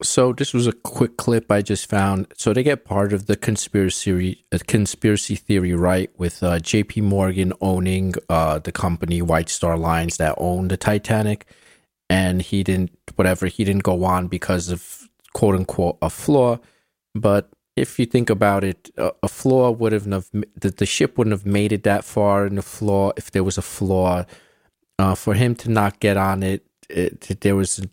So 0.02 0.34
this 0.34 0.56
was 0.56 0.66
a 0.66 0.74
quick 0.74 1.18
clip 1.18 1.52
I 1.52 1.62
just 1.62 1.88
found. 1.88 2.34
So 2.36 2.52
they 2.52 2.64
get 2.64 2.84
part 2.84 3.14
of 3.14 3.28
the 3.28 3.36
conspiracy 3.36 4.44
uh, 4.52 4.58
conspiracy 4.66 5.36
theory 5.36 5.76
right 5.76 6.10
with 6.18 6.42
uh, 6.42 6.58
J.P. 6.58 7.02
Morgan 7.02 7.54
owning 7.62 8.16
uh, 8.28 8.58
the 8.58 8.72
company 8.72 9.22
White 9.22 9.50
Star 9.50 9.78
Lines 9.78 10.18
that 10.18 10.34
owned 10.38 10.72
the 10.72 10.78
Titanic, 10.78 11.46
and 12.10 12.42
he 12.42 12.64
didn't 12.64 12.90
whatever 13.18 13.46
he 13.46 13.64
didn't 13.64 13.84
go 13.84 14.04
on 14.04 14.28
because 14.28 14.70
of 14.70 15.08
quote 15.34 15.54
unquote 15.54 16.00
a 16.02 16.10
flaw 16.10 16.58
but 17.14 17.50
if 17.76 18.00
you 18.00 18.06
think 18.06 18.30
about 18.30 18.64
it 18.64 18.90
a, 18.98 19.12
a 19.24 19.28
flaw 19.28 19.72
would 19.72 19.92
have 19.92 20.06
the, 20.06 20.46
the 20.56 20.86
ship 20.86 21.18
wouldn't 21.18 21.34
have 21.34 21.46
made 21.46 21.72
it 21.72 21.84
that 21.84 22.04
far 22.04 22.46
in 22.46 22.56
the 22.56 22.62
flaw 22.62 23.12
if 23.18 23.32
there 23.32 23.44
was 23.44 23.58
a 23.58 23.62
flaw. 23.62 24.26
Uh, 25.00 25.16
for 25.16 25.34
him 25.34 25.56
to 25.56 25.70
not 25.70 26.00
get 26.00 26.16
on 26.16 26.44
it, 26.44 26.64
it 26.88 27.42
there 27.42 27.56
was 27.56 27.84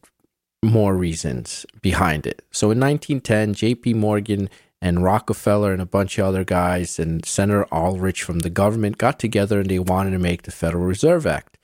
more 0.62 0.94
reasons 0.94 1.64
behind 1.80 2.26
it. 2.26 2.42
So 2.50 2.70
in 2.70 2.80
1910 2.80 3.54
jp 3.54 3.94
morgan 3.94 4.50
and 4.80 5.02
Rockefeller 5.02 5.72
and 5.72 5.82
a 5.82 5.86
bunch 5.86 6.18
of 6.18 6.26
other 6.26 6.44
guys 6.44 6.98
and 6.98 7.24
Senator 7.24 7.64
Aldrich 7.72 8.22
from 8.22 8.40
the 8.40 8.50
government 8.50 8.98
got 8.98 9.18
together 9.18 9.60
and 9.60 9.70
they 9.70 9.78
wanted 9.78 10.10
to 10.10 10.18
make 10.18 10.42
the 10.42 10.52
Federal 10.52 10.84
Reserve 10.84 11.26
Act. 11.26 11.58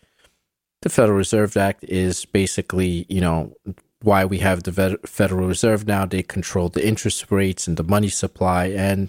The 0.82 0.88
Federal 0.88 1.16
Reserve 1.16 1.56
Act 1.56 1.84
is 1.84 2.24
basically, 2.24 3.06
you 3.08 3.20
know, 3.20 3.54
why 4.04 4.24
we 4.24 4.38
have 4.38 4.62
the 4.62 4.98
Federal 5.06 5.48
Reserve 5.48 5.86
now. 5.86 6.04
They 6.04 6.22
control 6.22 6.68
the 6.68 6.86
interest 6.86 7.30
rates 7.30 7.66
and 7.66 7.76
the 7.76 7.82
money 7.82 8.08
supply, 8.08 8.66
and 8.66 9.08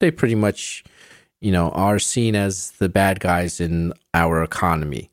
they 0.00 0.10
pretty 0.10 0.34
much, 0.34 0.84
you 1.40 1.50
know, 1.52 1.70
are 1.70 1.98
seen 1.98 2.34
as 2.36 2.70
the 2.72 2.88
bad 2.88 3.20
guys 3.20 3.60
in 3.60 3.92
our 4.14 4.42
economy. 4.42 5.10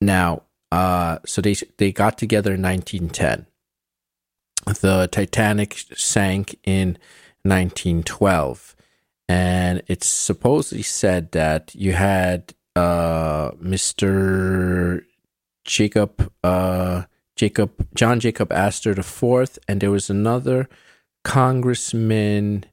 Now, 0.00 0.42
uh, 0.72 1.18
so 1.26 1.42
they 1.42 1.54
they 1.76 1.92
got 1.92 2.16
together 2.16 2.54
in 2.54 2.62
1910. 2.62 3.46
The 4.80 5.08
Titanic 5.10 5.84
sank 5.94 6.58
in 6.64 6.98
1912, 7.42 8.76
and 9.28 9.82
it's 9.86 10.06
supposedly 10.06 10.82
said 10.82 11.32
that 11.32 11.74
you 11.74 11.92
had 11.92 12.54
uh, 12.76 13.52
Mr. 13.52 15.04
Jacob, 15.64 16.32
uh, 16.44 17.04
Jacob, 17.40 17.86
John 17.94 18.20
Jacob 18.20 18.52
Astor 18.52 18.90
IV, 18.90 19.58
and 19.66 19.80
there 19.80 19.90
was 19.90 20.10
another 20.10 20.68
congressman 21.24 22.66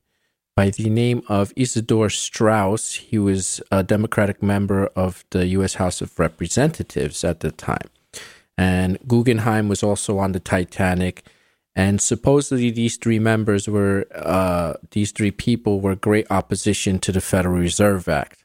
by 0.58 0.72
the 0.72 0.90
name 0.90 1.22
of 1.30 1.56
Isidor 1.56 2.12
Straus. 2.12 2.96
He 2.96 3.18
was 3.18 3.62
a 3.72 3.82
Democratic 3.82 4.44
member 4.44 4.88
of 4.88 5.24
the 5.30 5.48
U.S. 5.58 5.76
House 5.76 6.02
of 6.02 6.20
Representatives 6.20 7.24
at 7.24 7.40
the 7.40 7.52
time. 7.52 7.88
And 8.58 8.98
Guggenheim 9.08 9.70
was 9.70 9.84
also 9.84 10.18
on 10.18 10.34
the 10.34 10.42
Titanic. 10.42 11.24
And 11.74 12.02
supposedly, 12.02 12.70
these 12.70 12.98
three 12.98 13.20
members 13.20 13.70
were, 13.70 14.06
uh, 14.14 14.74
these 14.92 15.14
three 15.14 15.32
people 15.32 15.80
were 15.80 15.96
great 15.96 16.28
opposition 16.30 17.00
to 17.00 17.14
the 17.14 17.22
Federal 17.22 17.58
Reserve 17.58 18.10
Act. 18.10 18.44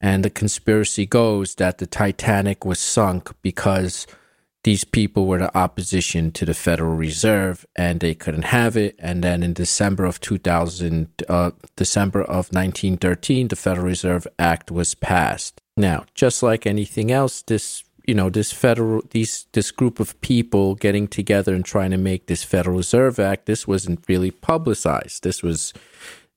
And 0.00 0.24
the 0.24 0.30
conspiracy 0.30 1.04
goes 1.04 1.56
that 1.56 1.76
the 1.76 1.86
Titanic 1.86 2.64
was 2.64 2.78
sunk 2.78 3.34
because 3.42 4.06
these 4.64 4.84
people 4.84 5.26
were 5.26 5.38
the 5.38 5.56
opposition 5.56 6.30
to 6.32 6.44
the 6.44 6.54
Federal 6.54 6.94
Reserve 6.94 7.64
and 7.76 8.00
they 8.00 8.14
couldn't 8.14 8.46
have 8.46 8.76
it. 8.76 8.96
And 8.98 9.22
then 9.22 9.42
in 9.42 9.52
December 9.52 10.04
of 10.04 10.20
2000, 10.20 11.08
uh, 11.28 11.52
December 11.76 12.22
of 12.22 12.52
1913, 12.52 13.48
the 13.48 13.56
Federal 13.56 13.86
Reserve 13.86 14.26
Act 14.38 14.70
was 14.70 14.94
passed. 14.94 15.60
Now, 15.76 16.04
just 16.14 16.42
like 16.42 16.66
anything 16.66 17.12
else, 17.12 17.42
this 17.42 17.84
you 18.06 18.14
know 18.14 18.30
this 18.30 18.50
federal 18.50 19.02
these 19.10 19.46
this 19.52 19.70
group 19.70 20.00
of 20.00 20.18
people 20.22 20.74
getting 20.74 21.06
together 21.06 21.54
and 21.54 21.64
trying 21.64 21.90
to 21.90 21.98
make 21.98 22.26
this 22.26 22.42
Federal 22.42 22.78
Reserve 22.78 23.18
Act, 23.18 23.46
this 23.46 23.68
wasn't 23.68 24.02
really 24.08 24.30
publicized. 24.30 25.22
This 25.22 25.42
was 25.42 25.72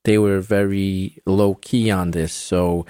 they 0.04 0.18
were 0.18 0.42
very 0.42 1.18
low 1.26 1.56
key 1.56 1.90
on 1.90 2.12
this. 2.12 2.34
So, 2.34 2.86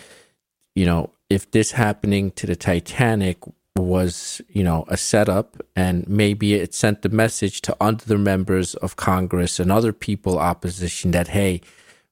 you 0.75 0.85
know, 0.85 1.11
if 1.29 1.49
this 1.51 1.71
happening 1.71 2.31
to 2.31 2.47
the 2.47 2.55
Titanic 2.55 3.37
was, 3.75 4.41
you 4.49 4.63
know, 4.63 4.85
a 4.87 4.97
setup 4.97 5.57
and 5.75 6.07
maybe 6.07 6.55
it 6.55 6.73
sent 6.73 7.01
the 7.01 7.09
message 7.09 7.61
to 7.61 7.77
other 7.79 8.17
members 8.17 8.75
of 8.75 8.95
Congress 8.95 9.59
and 9.59 9.71
other 9.71 9.93
people 9.93 10.37
opposition 10.37 11.11
that, 11.11 11.29
hey, 11.29 11.61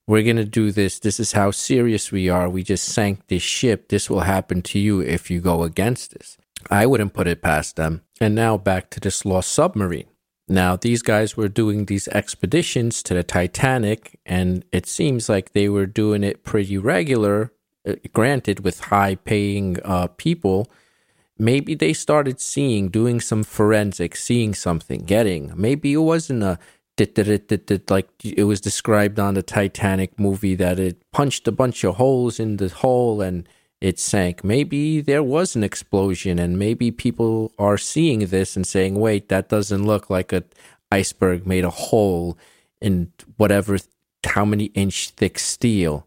we're 0.08 0.24
going 0.24 0.38
to 0.38 0.46
do 0.46 0.72
this. 0.72 1.00
This 1.00 1.20
is 1.20 1.34
how 1.34 1.52
serious 1.52 2.12
we 2.12 2.30
are. 2.30 2.50
We 2.50 2.64
just 2.64 2.86
sank 2.86 3.28
this 3.28 3.44
ship. 3.44 3.90
This 3.90 4.10
will 4.10 4.22
happen 4.22 4.62
to 4.64 4.80
you 4.80 5.02
if 5.02 5.30
you 5.30 5.40
go 5.40 5.64
against 5.64 6.18
this. 6.18 6.38
I 6.70 6.86
wouldn't 6.86 7.14
put 7.14 7.28
it 7.28 7.42
past 7.42 7.76
them. 7.76 8.02
And 8.20 8.34
now 8.36 8.58
back 8.58 8.90
to 8.92 9.00
this 9.00 9.24
lost 9.24 9.52
submarine. 9.52 10.08
Now, 10.48 10.76
these 10.76 11.04
guys 11.04 11.38
were 11.38 11.48
doing 11.48 11.86
these 11.86 12.08
expeditions 12.08 13.04
to 13.04 13.14
the 13.14 13.22
Titanic, 13.22 14.20
and 14.26 14.66
it 14.72 14.88
seems 14.88 15.30
like 15.30 15.52
they 15.52 15.70
were 15.70 15.86
doing 15.86 16.24
it 16.24 16.44
pretty 16.44 16.76
regular, 16.80 17.54
uh, 17.88 17.94
granted, 18.14 18.62
with 18.62 18.80
high 18.80 19.14
paying 19.14 19.78
uh, 19.86 20.08
people 20.18 20.68
maybe 21.40 21.74
they 21.74 21.94
started 21.94 22.40
seeing, 22.40 22.90
doing 22.90 23.22
some 23.22 23.44
forensics, 23.44 24.22
seeing 24.24 24.54
something, 24.54 25.06
getting. 25.06 25.54
Maybe 25.56 25.94
it 25.94 25.98
wasn't 25.98 26.44
a 26.44 26.60
like 27.90 28.10
it 28.24 28.44
was 28.44 28.60
described 28.60 29.20
on 29.20 29.36
the 29.36 29.44
Titanic 29.44 30.20
movie 30.20 30.56
that 30.56 30.80
it 30.80 31.02
punched 31.14 31.48
a 31.48 31.52
bunch 31.52 31.86
of 31.86 31.96
holes 31.96 32.42
in 32.42 32.58
the 32.58 32.68
hull 32.68 33.22
and 33.22 33.48
it 33.80 33.98
sank. 33.98 34.44
Maybe 34.44 35.00
there 35.00 35.24
was 35.24 35.56
an 35.56 35.64
explosion 35.64 36.40
and 36.40 36.60
maybe 36.60 36.92
people 36.92 37.54
are 37.58 37.78
seeing 37.78 38.28
this 38.28 38.58
and 38.58 38.68
saying, 38.68 38.96
"Wait, 38.96 39.30
that 39.30 39.48
doesn't 39.48 39.86
look 39.86 40.10
like 40.10 40.34
a 40.34 40.44
iceberg 40.92 41.48
made 41.48 41.64
a 41.64 41.70
hole 41.70 42.38
in 42.82 43.14
whatever 43.38 43.78
how 44.26 44.44
many 44.44 44.66
inch 44.76 45.12
thick 45.12 45.40
steel." 45.40 46.06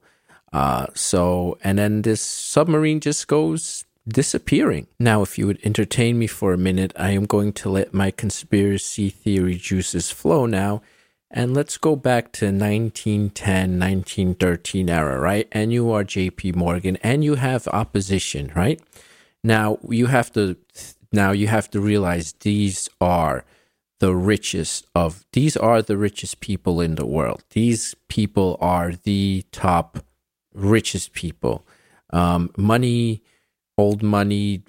Uh, 0.53 0.87
so 0.95 1.57
and 1.65 1.79
then 1.79 2.03
this 2.03 2.21
submarine 2.21 3.01
just 3.01 3.27
goes 3.29 3.87
disappearing. 4.07 4.87
Now, 4.99 5.23
if 5.23 5.39
you 5.39 5.47
would 5.47 5.61
entertain 5.65 6.19
me 6.19 6.27
for 6.27 6.53
a 6.53 6.59
minute, 6.59 6.93
I 6.97 7.11
am 7.11 7.25
going 7.25 7.53
to 7.55 7.71
let 7.71 7.95
my 7.95 8.11
conspiracy 8.11 9.11
theory 9.11 9.57
juices 9.57 10.11
flow 10.11 10.47
now. 10.47 10.83
And 11.31 11.55
let's 11.55 11.79
go 11.79 11.97
back 11.97 12.31
to 12.33 12.47
1910, 12.47 13.79
1913 13.79 14.91
era, 14.91 15.19
right? 15.19 15.49
And 15.51 15.73
you 15.73 15.91
are 15.91 16.05
JP 16.05 16.57
Morgan 16.57 16.99
and 17.03 17.25
you 17.25 17.37
have 17.37 17.67
opposition, 17.69 18.53
right? 18.55 18.81
Now, 19.43 19.79
you 19.89 20.07
have 20.07 20.31
to 20.33 20.57
now 21.11 21.33
you 21.33 21.47
have 21.47 21.71
to 21.71 21.81
realize 21.81 22.33
these 22.41 22.89
are 23.01 23.45
the 23.99 24.15
richest 24.15 24.87
of 24.95 25.25
these 25.33 25.57
are 25.57 25.81
the 25.81 25.97
richest 25.97 26.41
people 26.41 26.81
in 26.81 26.97
the 26.97 27.07
world. 27.07 27.45
These 27.51 27.95
people 28.09 28.59
are 28.61 28.93
the 28.93 29.45
top 29.53 30.05
richest 30.53 31.13
people. 31.13 31.65
Um, 32.11 32.51
money 32.57 33.23
old 33.83 34.03
money, 34.03 34.63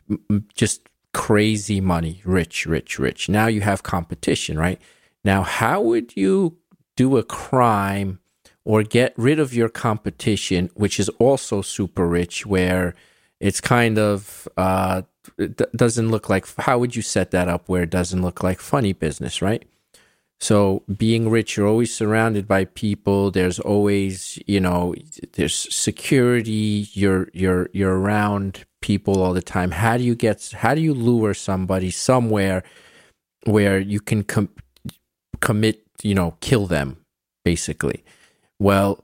just 0.54 0.90
crazy 1.14 1.80
money, 1.80 2.22
rich, 2.26 2.66
rich, 2.66 3.00
rich. 3.00 3.30
Now 3.30 3.48
you 3.48 3.62
have 3.62 3.84
competition, 3.84 4.58
right? 4.58 4.80
Now, 5.24 5.44
how 5.44 5.82
would 5.82 6.18
you 6.18 6.58
do 6.96 7.18
a 7.18 7.24
crime 7.24 8.20
or 8.66 8.84
get 8.84 9.14
rid 9.18 9.40
of 9.40 9.54
your 9.54 9.70
competition, 9.70 10.70
which 10.74 11.00
is 11.00 11.10
also 11.26 11.62
super 11.62 12.08
rich, 12.08 12.46
where 12.46 12.96
it's 13.40 13.62
kind 13.62 13.98
of 13.98 14.48
uh, 14.58 15.04
it 15.38 15.62
doesn't 15.76 16.10
look 16.10 16.30
like? 16.30 16.46
How 16.58 16.78
would 16.80 16.96
you 16.96 17.02
set 17.02 17.32
that 17.32 17.48
up 17.48 17.70
where 17.70 17.84
it 17.84 17.90
doesn't 17.90 18.22
look 18.22 18.44
like 18.44 18.60
funny 18.60 18.94
business, 18.94 19.42
right? 19.42 19.64
So 20.40 20.84
being 20.98 21.30
rich, 21.30 21.56
you're 21.56 21.68
always 21.68 21.96
surrounded 21.96 22.48
by 22.48 22.66
people. 22.66 23.32
There's 23.32 23.60
always, 23.60 24.38
you 24.46 24.60
know, 24.60 24.94
there's 25.34 25.56
security. 25.74 26.90
You're 26.92 27.30
you're 27.34 27.70
you're 27.72 27.98
around 27.98 28.66
people 28.84 29.24
all 29.24 29.34
the 29.34 29.42
time. 29.42 29.72
How 29.72 29.98
do 29.98 30.04
you 30.04 30.16
get? 30.16 30.54
How 30.64 30.76
do 30.76 30.82
you 30.82 30.94
lure 30.94 31.34
somebody 31.34 31.90
somewhere 31.90 32.64
where 33.46 33.80
you 33.80 34.00
can 34.00 34.24
com- 34.24 34.54
commit? 35.40 35.82
You 36.04 36.14
know, 36.14 36.38
kill 36.42 36.68
them, 36.68 36.98
basically. 37.44 38.04
Well, 38.60 39.04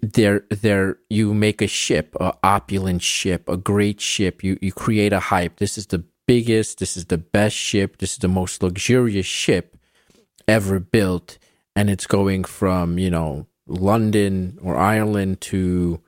there 0.00 0.44
there 0.48 0.98
you 1.10 1.34
make 1.34 1.60
a 1.60 1.66
ship, 1.66 2.16
a 2.20 2.32
opulent 2.42 3.02
ship, 3.02 3.48
a 3.48 3.58
great 3.58 4.00
ship. 4.00 4.42
You 4.42 4.56
you 4.62 4.72
create 4.72 5.12
a 5.12 5.20
hype. 5.20 5.56
This 5.58 5.76
is 5.76 5.86
the 5.86 6.04
biggest, 6.26 6.78
this 6.78 6.96
is 6.96 7.06
the 7.06 7.18
best 7.18 7.56
ship, 7.56 7.98
this 7.98 8.12
is 8.12 8.18
the 8.18 8.28
most 8.28 8.62
luxurious 8.62 9.26
ship 9.26 9.76
ever 10.46 10.78
built. 10.80 11.38
And 11.74 11.90
it's 11.90 12.06
going 12.06 12.44
from, 12.44 12.98
you 12.98 13.10
know, 13.10 13.46
London 13.66 14.58
or 14.62 14.76
Ireland 14.76 15.40
to 15.42 16.00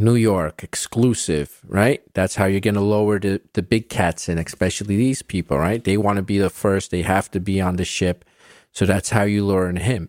New 0.00 0.14
York 0.14 0.64
exclusive, 0.64 1.60
right? 1.66 2.02
That's 2.14 2.36
how 2.36 2.46
you're 2.46 2.60
going 2.60 2.74
to 2.74 2.80
lower 2.80 3.18
the, 3.18 3.42
the 3.52 3.62
big 3.62 3.90
cats 3.90 4.28
in, 4.30 4.38
especially 4.38 4.96
these 4.96 5.20
people, 5.20 5.58
right? 5.58 5.84
They 5.84 5.98
want 5.98 6.16
to 6.16 6.22
be 6.22 6.38
the 6.38 6.48
first, 6.48 6.90
they 6.90 7.02
have 7.02 7.30
to 7.32 7.40
be 7.40 7.60
on 7.60 7.76
the 7.76 7.84
ship. 7.84 8.24
So 8.72 8.86
that's 8.86 9.10
how 9.10 9.24
you 9.24 9.44
lure 9.44 9.70
him. 9.70 10.08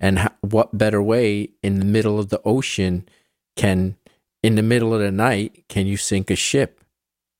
And 0.00 0.30
what 0.40 0.78
better 0.78 1.02
way 1.02 1.50
in 1.62 1.78
the 1.78 1.84
middle 1.84 2.18
of 2.18 2.30
the 2.30 2.40
ocean 2.44 3.06
can, 3.56 3.96
in 4.42 4.54
the 4.54 4.62
middle 4.62 4.94
of 4.94 5.00
the 5.00 5.12
night, 5.12 5.64
can 5.68 5.86
you 5.86 5.98
sink 5.98 6.30
a 6.30 6.36
ship? 6.36 6.80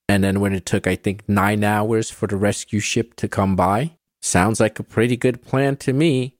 And 0.08 0.22
then 0.22 0.40
when 0.40 0.52
it 0.52 0.66
took, 0.66 0.86
I 0.86 0.96
think, 0.96 1.28
nine 1.28 1.64
hours 1.64 2.10
for 2.10 2.26
the 2.26 2.36
rescue 2.36 2.80
ship 2.80 3.16
to 3.16 3.28
come 3.28 3.56
by, 3.56 3.92
sounds 4.20 4.60
like 4.60 4.78
a 4.78 4.84
pretty 4.84 5.16
good 5.16 5.42
plan 5.42 5.76
to 5.78 5.92
me. 5.92 6.36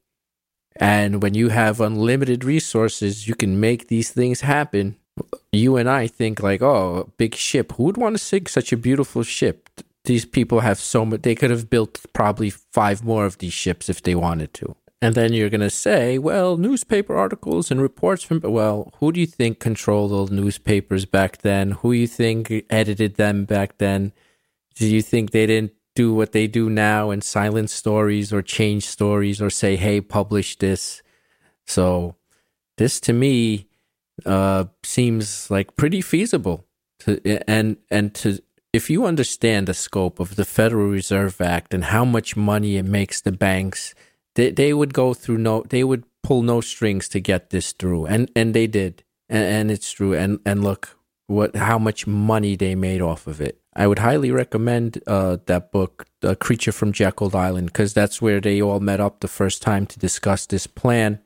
And 0.75 1.23
when 1.23 1.33
you 1.33 1.49
have 1.49 1.81
unlimited 1.81 2.43
resources, 2.43 3.27
you 3.27 3.33
can 3.33 3.59
make 3.59 3.87
these 3.87 4.11
things 4.11 4.41
happen. 4.41 4.97
You 5.51 5.77
and 5.77 5.89
I 5.89 6.07
think 6.07 6.41
like, 6.41 6.61
oh, 6.61 7.11
big 7.17 7.35
ship. 7.35 7.73
Who 7.73 7.83
would 7.83 7.97
want 7.97 8.15
to 8.15 8.23
sink 8.23 8.49
such 8.49 8.71
a 8.71 8.77
beautiful 8.77 9.23
ship? 9.23 9.69
These 10.05 10.25
people 10.25 10.61
have 10.61 10.79
so 10.79 11.05
much. 11.05 11.21
They 11.23 11.35
could 11.35 11.51
have 11.51 11.69
built 11.69 12.05
probably 12.13 12.49
five 12.49 13.03
more 13.03 13.25
of 13.25 13.37
these 13.39 13.53
ships 13.53 13.89
if 13.89 14.01
they 14.01 14.15
wanted 14.15 14.53
to. 14.55 14.75
And 15.01 15.13
then 15.13 15.33
you're 15.33 15.49
going 15.49 15.61
to 15.61 15.69
say, 15.69 16.17
well, 16.17 16.57
newspaper 16.57 17.15
articles 17.15 17.69
and 17.69 17.79
reports 17.79 18.23
from, 18.23 18.41
well, 18.41 18.91
who 18.99 19.11
do 19.11 19.19
you 19.19 19.27
think 19.27 19.59
controlled 19.59 20.29
the 20.29 20.33
newspapers 20.33 21.05
back 21.05 21.39
then? 21.39 21.71
Who 21.71 21.91
you 21.91 22.07
think 22.07 22.51
edited 22.69 23.15
them 23.15 23.45
back 23.45 23.77
then? 23.77 24.11
Do 24.75 24.87
you 24.87 25.01
think 25.01 25.31
they 25.31 25.45
didn't 25.45 25.73
do 25.93 26.13
what 26.13 26.31
they 26.31 26.47
do 26.47 26.69
now 26.69 27.11
and 27.11 27.23
silence 27.23 27.73
stories 27.73 28.33
or 28.33 28.41
change 28.41 28.87
stories 28.87 29.41
or 29.41 29.49
say, 29.49 29.75
hey, 29.75 30.01
publish 30.01 30.55
this? 30.57 31.03
So 31.65 32.15
this 32.77 32.99
to 33.01 33.13
me 33.13 33.66
uh, 34.25 34.65
seems 34.83 35.49
like 35.49 35.75
pretty 35.75 36.01
feasible. 36.01 36.65
To, 36.99 37.21
and, 37.49 37.77
and 37.91 38.13
to, 38.15 38.41
if 38.73 38.89
you 38.89 39.05
understand 39.05 39.67
the 39.67 39.73
scope 39.73 40.19
of 40.19 40.35
the 40.35 40.45
Federal 40.45 40.87
Reserve 40.87 41.39
Act 41.41 41.73
and 41.73 41.85
how 41.85 42.03
much 42.05 42.35
money 42.35 42.77
it 42.77 42.85
makes 42.85 43.21
the 43.21 43.31
banks– 43.31 43.93
they 44.37 44.51
they 44.51 44.73
would 44.73 44.93
go 44.93 45.13
through 45.13 45.39
no 45.39 45.63
they 45.69 45.83
would 45.83 46.05
pull 46.23 46.41
no 46.41 46.61
strings 46.61 47.09
to 47.09 47.19
get 47.19 47.49
this 47.49 47.73
through. 47.73 48.05
And 48.05 48.31
and 48.35 48.53
they 48.53 48.67
did. 48.67 49.03
And, 49.27 49.43
and 49.43 49.71
it's 49.71 49.91
true. 49.91 50.13
And 50.13 50.39
and 50.45 50.63
look 50.63 50.97
what 51.25 51.55
how 51.57 51.77
much 51.77 52.07
money 52.07 52.55
they 52.55 52.75
made 52.75 53.01
off 53.01 53.27
of 53.27 53.41
it. 53.41 53.59
I 53.75 53.85
would 53.85 53.99
highly 53.99 54.31
recommend 54.31 55.01
uh, 55.05 55.37
that 55.47 55.71
book 55.71 56.07
the 56.21 56.35
creature 56.35 56.71
from 56.71 56.93
jekyll 56.93 57.35
island 57.35 57.67
because 57.67 57.93
that's 57.93 58.21
where 58.21 58.41
they 58.41 58.61
all 58.61 58.79
met 58.79 58.99
up 58.99 59.19
the 59.19 59.27
first 59.27 59.61
time 59.61 59.85
to 59.85 59.99
discuss 59.99 60.47
this 60.47 60.65
plan 60.65 61.19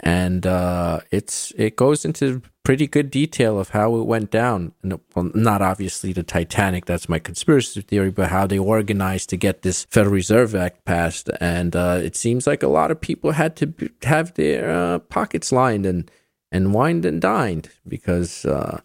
and 0.00 0.46
uh, 0.46 1.00
it's 1.10 1.52
it 1.56 1.76
goes 1.76 2.04
into 2.04 2.42
pretty 2.62 2.86
good 2.86 3.10
detail 3.10 3.58
of 3.58 3.70
how 3.70 3.96
it 3.96 4.02
went 4.02 4.30
down. 4.30 4.72
Well, 5.14 5.30
not 5.34 5.62
obviously 5.62 6.12
the 6.12 6.22
Titanic, 6.22 6.84
that's 6.84 7.08
my 7.08 7.18
conspiracy 7.18 7.80
theory, 7.80 8.10
but 8.10 8.30
how 8.30 8.46
they 8.46 8.58
organized 8.58 9.30
to 9.30 9.36
get 9.36 9.62
this 9.62 9.84
Federal 9.84 10.14
Reserve 10.14 10.54
Act 10.54 10.84
passed. 10.84 11.30
And 11.40 11.76
uh, 11.76 12.00
it 12.02 12.16
seems 12.16 12.46
like 12.46 12.62
a 12.62 12.68
lot 12.68 12.90
of 12.90 13.00
people 13.00 13.32
had 13.32 13.56
to 13.56 13.72
have 14.02 14.34
their 14.34 14.70
uh, 14.70 14.98
pockets 14.98 15.52
lined 15.52 15.86
and 15.86 16.10
and 16.52 16.74
wined 16.74 17.04
and 17.04 17.20
dined 17.20 17.70
because 17.86 18.44
uh, 18.44 18.80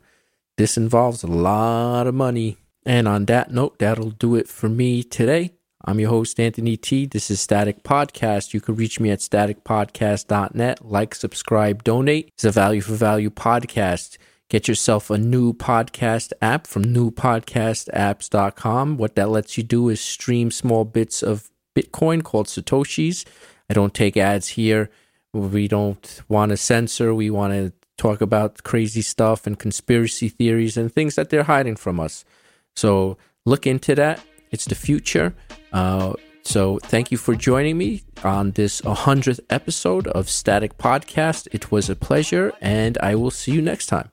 this 0.57 0.77
involves 0.77 1.23
a 1.23 1.27
lot 1.27 2.07
of 2.07 2.15
money. 2.15 2.57
And 2.85 3.07
on 3.07 3.25
that 3.25 3.51
note, 3.51 3.79
that'll 3.79 4.11
do 4.11 4.35
it 4.35 4.47
for 4.47 4.69
me 4.69 5.03
today. 5.03 5.53
I'm 5.83 5.99
your 5.99 6.09
host, 6.09 6.39
Anthony 6.39 6.77
T. 6.77 7.07
This 7.07 7.31
is 7.31 7.41
Static 7.41 7.81
Podcast. 7.81 8.53
You 8.53 8.61
can 8.61 8.75
reach 8.75 8.99
me 8.99 9.09
at 9.09 9.17
staticpodcast.net. 9.19 10.85
Like, 10.85 11.15
subscribe, 11.15 11.83
donate. 11.83 12.29
It's 12.35 12.45
a 12.45 12.51
value 12.51 12.81
for 12.81 12.93
value 12.93 13.31
podcast. 13.31 14.19
Get 14.47 14.67
yourself 14.67 15.09
a 15.09 15.17
new 15.17 15.53
podcast 15.53 16.33
app 16.41 16.67
from 16.67 16.85
newpodcastapps.com. 16.85 18.97
What 18.97 19.15
that 19.15 19.29
lets 19.29 19.57
you 19.57 19.63
do 19.63 19.89
is 19.89 19.99
stream 19.99 20.51
small 20.51 20.85
bits 20.85 21.23
of 21.23 21.49
Bitcoin 21.75 22.23
called 22.23 22.45
Satoshis. 22.45 23.25
I 23.69 23.73
don't 23.73 23.95
take 23.95 24.15
ads 24.17 24.49
here. 24.49 24.91
We 25.33 25.67
don't 25.67 26.21
want 26.27 26.51
to 26.51 26.57
censor. 26.57 27.15
We 27.15 27.31
want 27.31 27.53
to 27.53 27.73
talk 27.97 28.21
about 28.21 28.61
crazy 28.63 29.01
stuff 29.01 29.47
and 29.47 29.57
conspiracy 29.57 30.29
theories 30.29 30.77
and 30.77 30.93
things 30.93 31.15
that 31.15 31.31
they're 31.31 31.41
hiding 31.43 31.77
from 31.77 31.99
us. 31.99 32.23
So 32.75 33.17
look 33.45 33.65
into 33.65 33.95
that. 33.95 34.23
It's 34.51 34.65
the 34.65 34.75
future. 34.75 35.33
Uh, 35.71 36.13
so 36.43 36.79
thank 36.83 37.11
you 37.11 37.17
for 37.17 37.35
joining 37.35 37.77
me 37.77 38.03
on 38.23 38.51
this 38.51 38.81
100th 38.81 39.39
episode 39.49 40.07
of 40.07 40.29
Static 40.29 40.77
Podcast. 40.77 41.47
It 41.51 41.71
was 41.71 41.89
a 41.89 41.95
pleasure, 41.95 42.51
and 42.61 42.97
I 42.99 43.15
will 43.15 43.31
see 43.31 43.51
you 43.51 43.61
next 43.61 43.87
time. 43.87 44.09